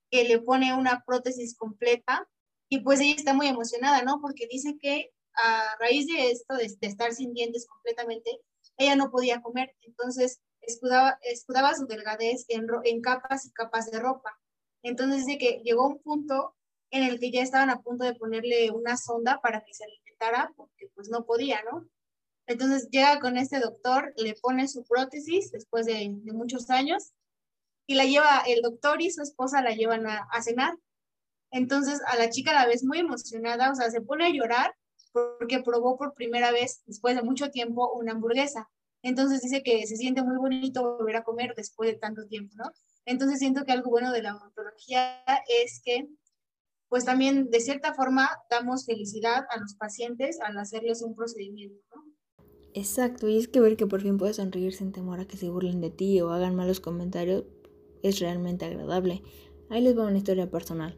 que 0.09 0.23
le 0.23 0.39
pone 0.39 0.73
una 0.73 1.03
prótesis 1.05 1.57
completa 1.57 2.27
y 2.69 2.79
pues 2.79 2.99
ella 3.01 3.15
está 3.15 3.33
muy 3.33 3.47
emocionada, 3.47 4.03
¿no? 4.03 4.19
Porque 4.21 4.47
dice 4.49 4.77
que 4.79 5.11
a 5.35 5.75
raíz 5.79 6.07
de 6.07 6.31
esto, 6.31 6.55
de, 6.55 6.65
estar 6.81 7.13
sin 7.13 7.33
dientes 7.33 7.67
completamente, 7.67 8.39
ella 8.77 8.95
no 8.95 9.11
podía 9.11 9.41
comer, 9.41 9.75
entonces 9.81 10.41
escudaba, 10.61 11.19
escudaba 11.23 11.75
su 11.75 11.85
delgadez 11.85 12.45
en, 12.47 12.67
en 12.83 13.01
capas 13.01 13.45
y 13.45 13.51
capas 13.51 13.91
de 13.91 13.99
ropa. 13.99 14.39
Entonces 14.83 15.25
dice 15.25 15.37
que 15.37 15.61
llegó 15.63 15.87
un 15.87 16.01
punto 16.01 16.55
en 16.91 17.03
el 17.03 17.19
que 17.19 17.31
ya 17.31 17.41
estaban 17.41 17.69
a 17.69 17.81
punto 17.81 18.05
de 18.05 18.15
ponerle 18.15 18.71
una 18.71 18.97
sonda 18.97 19.41
para 19.41 19.63
que 19.63 19.73
se 19.73 19.85
porque 20.55 20.89
pues 20.95 21.09
no 21.09 21.25
podía, 21.25 21.61
¿no? 21.63 21.87
Entonces 22.47 22.89
llega 22.89 23.19
con 23.19 23.37
este 23.37 23.59
doctor, 23.59 24.13
le 24.17 24.35
pone 24.35 24.67
su 24.67 24.83
prótesis 24.83 25.51
después 25.51 25.85
de, 25.85 26.09
muchos 26.33 26.69
años 26.69 27.13
y 27.87 27.95
la 27.95 28.05
lleva, 28.05 28.43
el 28.47 28.61
doctor 28.61 29.01
y 29.01 29.11
su 29.11 29.21
esposa 29.21 29.61
la 29.61 29.71
llevan 29.71 30.07
a, 30.07 30.27
a 30.31 30.41
cenar. 30.41 30.75
Entonces 31.51 32.01
a 32.07 32.17
la 32.17 32.29
chica 32.29 32.53
la 32.53 32.65
ves 32.65 32.83
muy 32.83 32.99
emocionada, 32.99 33.71
o 33.71 33.75
sea, 33.75 33.89
se 33.91 34.01
pone 34.01 34.25
a 34.25 34.29
llorar 34.29 34.75
porque 35.13 35.61
probó 35.61 35.97
por 35.97 36.13
primera 36.13 36.51
vez, 36.51 36.81
después 36.85 37.15
de 37.15 37.21
mucho 37.21 37.51
tiempo, 37.51 37.93
una 37.93 38.13
hamburguesa. 38.13 38.69
Entonces 39.03 39.41
dice 39.41 39.63
que 39.63 39.85
se 39.85 39.97
siente 39.97 40.23
muy 40.23 40.37
bonito 40.37 40.97
volver 40.97 41.17
a 41.17 41.23
comer 41.23 41.53
después 41.55 41.91
de 41.91 41.99
tanto 41.99 42.25
tiempo, 42.25 42.55
¿no? 42.55 42.71
Entonces 43.05 43.39
siento 43.39 43.65
que 43.65 43.73
algo 43.73 43.89
bueno 43.89 44.11
de 44.11 44.23
la 44.23 44.35
odontología 44.35 45.23
es 45.47 45.81
que, 45.83 46.07
pues 46.93 47.05
también 47.05 47.49
de 47.49 47.59
cierta 47.59 47.95
forma 47.95 48.29
damos 48.51 48.85
felicidad 48.85 49.47
a 49.49 49.59
los 49.59 49.73
pacientes 49.73 50.39
al 50.39 50.55
hacerles 50.59 51.01
un 51.01 51.15
procedimiento, 51.15 51.83
¿no? 51.89 52.03
Exacto, 52.75 53.27
y 53.27 53.39
es 53.39 53.47
que 53.47 53.59
ver 53.59 53.77
que 53.77 53.87
por 53.87 54.03
fin 54.03 54.19
puedes 54.19 54.35
sonreír 54.35 54.75
sin 54.75 54.91
temor 54.91 55.19
a 55.19 55.25
que 55.25 55.35
se 55.35 55.49
burlen 55.49 55.81
de 55.81 55.89
ti 55.89 56.21
o 56.21 56.29
hagan 56.29 56.55
malos 56.55 56.79
comentarios 56.79 57.45
es 58.03 58.19
realmente 58.19 58.65
agradable. 58.65 59.23
Ahí 59.71 59.81
les 59.81 59.97
va 59.97 60.05
una 60.05 60.19
historia 60.19 60.51
personal. 60.51 60.95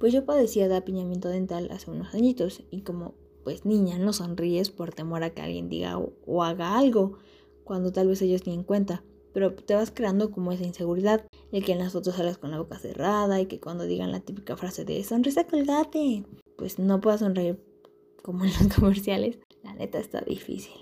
Pues 0.00 0.14
yo 0.14 0.24
padecía 0.24 0.66
de 0.66 0.76
apiñamiento 0.76 1.28
dental 1.28 1.68
hace 1.72 1.90
unos 1.90 2.14
añitos 2.14 2.62
y 2.70 2.80
como 2.80 3.12
pues 3.44 3.66
niña, 3.66 3.98
no 3.98 4.14
sonríes 4.14 4.70
por 4.70 4.94
temor 4.94 5.24
a 5.24 5.34
que 5.34 5.42
alguien 5.42 5.68
diga 5.68 5.98
o, 5.98 6.42
haga 6.42 6.78
algo, 6.78 7.18
cuando 7.64 7.92
tal 7.92 8.08
vez 8.08 8.22
ellos 8.22 8.46
ni 8.46 8.54
en 8.54 8.64
cuenta. 8.64 9.04
Pero 9.34 9.54
te 9.54 9.74
vas 9.74 9.90
creando 9.90 10.30
como 10.30 10.52
esa 10.52 10.64
inseguridad, 10.64 11.26
el 11.52 11.62
que 11.62 11.72
en 11.72 11.78
las 11.80 11.92
fotos 11.92 12.14
sales 12.14 12.38
con 12.38 12.50
la 12.50 12.58
boca 12.58 12.78
cerrada 12.78 13.38
y 13.40 13.46
que 13.46 13.60
cuando 13.60 13.84
digan 13.84 14.12
la 14.12 14.20
típica 14.20 14.56
frase 14.56 14.86
de 14.86 15.04
sonrisa 15.04 15.46
colgate, 15.46 16.24
pues 16.56 16.78
no 16.78 17.02
puedas 17.02 17.20
sonreír 17.20 17.62
como 18.22 18.44
en 18.44 18.52
los 18.52 18.74
comerciales. 18.74 19.38
La 19.62 19.74
neta 19.74 19.98
está 19.98 20.22
difícil. 20.22 20.72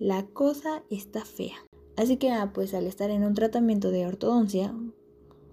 La 0.00 0.26
cosa 0.26 0.82
está 0.90 1.24
fea. 1.24 1.56
Así 1.96 2.16
que 2.16 2.32
ah, 2.32 2.50
pues 2.52 2.74
al 2.74 2.88
estar 2.88 3.10
en 3.10 3.22
un 3.22 3.34
tratamiento 3.34 3.92
de 3.92 4.06
ortodoncia, 4.06 4.74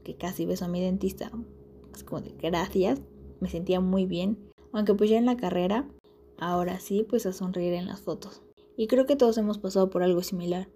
que 0.04 0.16
casi 0.16 0.48
beso 0.48 0.66
a 0.66 0.70
mi 0.70 0.82
dentista, 0.82 1.32
es 1.94 2.04
como 2.04 2.22
de 2.22 2.32
gracias, 2.32 3.02
me 3.40 3.50
sentía 3.50 3.80
muy 3.80 4.08
bien. 4.08 4.52
Aunque 4.72 4.96
pues 4.96 5.12
ya 5.12 5.18
en 5.18 5.26
la 5.26 5.38
carrera 5.38 5.88
Ahora 6.38 6.80
sí, 6.80 7.06
pues 7.08 7.26
a 7.26 7.34
sonreír 7.34 7.74
en 7.74 7.88
las 7.88 8.02
fotos. 8.02 8.42
Y 8.76 8.88
creo 8.88 9.06
que 9.06 9.16
todos 9.16 9.38
hemos 9.38 9.58
pasado 9.58 9.90
por 9.90 10.04
algo 10.04 10.22
similar. 10.22 10.68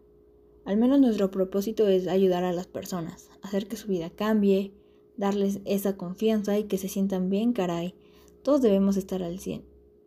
Al 0.66 0.78
menos 0.78 1.00
nuestro 1.00 1.32
propósito 1.32 1.88
es 1.88 2.08
ayudar 2.08 2.44
a 2.44 2.54
las 2.54 2.68
personas, 2.68 3.30
hacer 3.42 3.68
que 3.68 3.76
su 3.76 3.88
vida 3.88 4.10
cambie, 4.10 4.74
darles 5.18 5.60
esa 5.66 5.98
confianza 5.98 6.58
y 6.58 6.66
que 6.66 6.78
se 6.78 6.88
sientan 6.88 7.30
bien, 7.30 7.54
caray. 7.54 7.96
Todos 8.44 8.62
debemos 8.62 8.96
estar 8.98 9.22
al 9.24 9.40
100. 9.40 9.66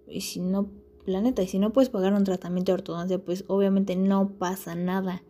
Y 0.08 0.20
si 0.22 0.40
no, 0.40 0.70
planeta, 1.04 1.42
y 1.42 1.48
si 1.48 1.58
no 1.58 1.72
puedes 1.72 1.90
pagar 1.90 2.14
un 2.14 2.24
tratamiento 2.24 2.72
de 2.72 2.74
ortodoncia, 2.74 3.22
pues 3.22 3.44
obviamente 3.48 3.96
no 3.96 4.38
pasa 4.38 4.74
nada. 4.74 5.22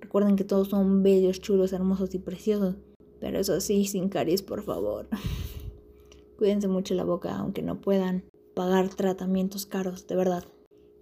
Recuerden 0.00 0.36
que 0.36 0.44
todos 0.44 0.68
son 0.68 1.02
bellos, 1.02 1.40
chulos, 1.40 1.72
hermosos 1.72 2.14
y 2.14 2.18
preciosos. 2.18 2.76
Pero 3.20 3.38
eso 3.38 3.60
sí, 3.60 3.86
sin 3.86 4.08
caries, 4.08 4.42
por 4.42 4.62
favor. 4.62 5.08
Cuídense 6.38 6.68
mucho 6.68 6.94
la 6.94 7.04
boca, 7.04 7.36
aunque 7.36 7.62
no 7.62 7.80
puedan 7.80 8.24
pagar 8.54 8.88
tratamientos 8.90 9.66
caros, 9.66 10.06
de 10.06 10.14
verdad. 10.14 10.44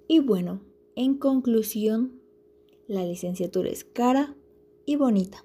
Y 0.09 0.21
bueno, 0.21 0.61
en 0.95 1.19
conclusión, 1.19 2.22
la 2.93 3.05
licenciatura 3.05 3.71
es 3.71 3.85
cara 3.85 4.37
y 4.85 4.97
bonita, 4.97 5.45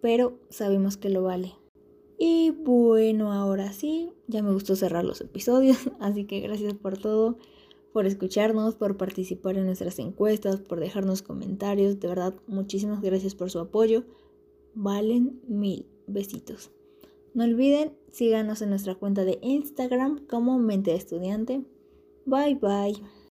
pero 0.00 0.38
sabemos 0.48 0.96
que 0.96 1.10
lo 1.10 1.22
vale. 1.22 1.54
Y 2.18 2.50
bueno, 2.50 3.32
ahora 3.32 3.72
sí, 3.72 4.12
ya 4.28 4.42
me 4.42 4.52
gustó 4.52 4.76
cerrar 4.76 5.04
los 5.04 5.20
episodios, 5.20 5.78
así 6.00 6.24
que 6.24 6.40
gracias 6.40 6.74
por 6.74 6.98
todo, 6.98 7.36
por 7.92 8.06
escucharnos, 8.06 8.76
por 8.76 8.96
participar 8.96 9.56
en 9.56 9.66
nuestras 9.66 9.98
encuestas, 9.98 10.60
por 10.60 10.80
dejarnos 10.80 11.22
comentarios, 11.22 11.98
de 11.98 12.08
verdad, 12.08 12.34
muchísimas 12.46 13.02
gracias 13.02 13.34
por 13.34 13.50
su 13.50 13.58
apoyo. 13.58 14.04
Valen 14.74 15.40
mil 15.48 15.86
besitos. 16.06 16.70
No 17.34 17.44
olviden, 17.44 17.92
síganos 18.12 18.62
en 18.62 18.70
nuestra 18.70 18.94
cuenta 18.94 19.24
de 19.24 19.38
Instagram 19.42 20.26
como 20.26 20.58
Mente 20.58 20.94
Estudiante. 20.94 21.64
Bye 22.24 22.54
bye. 22.54 23.25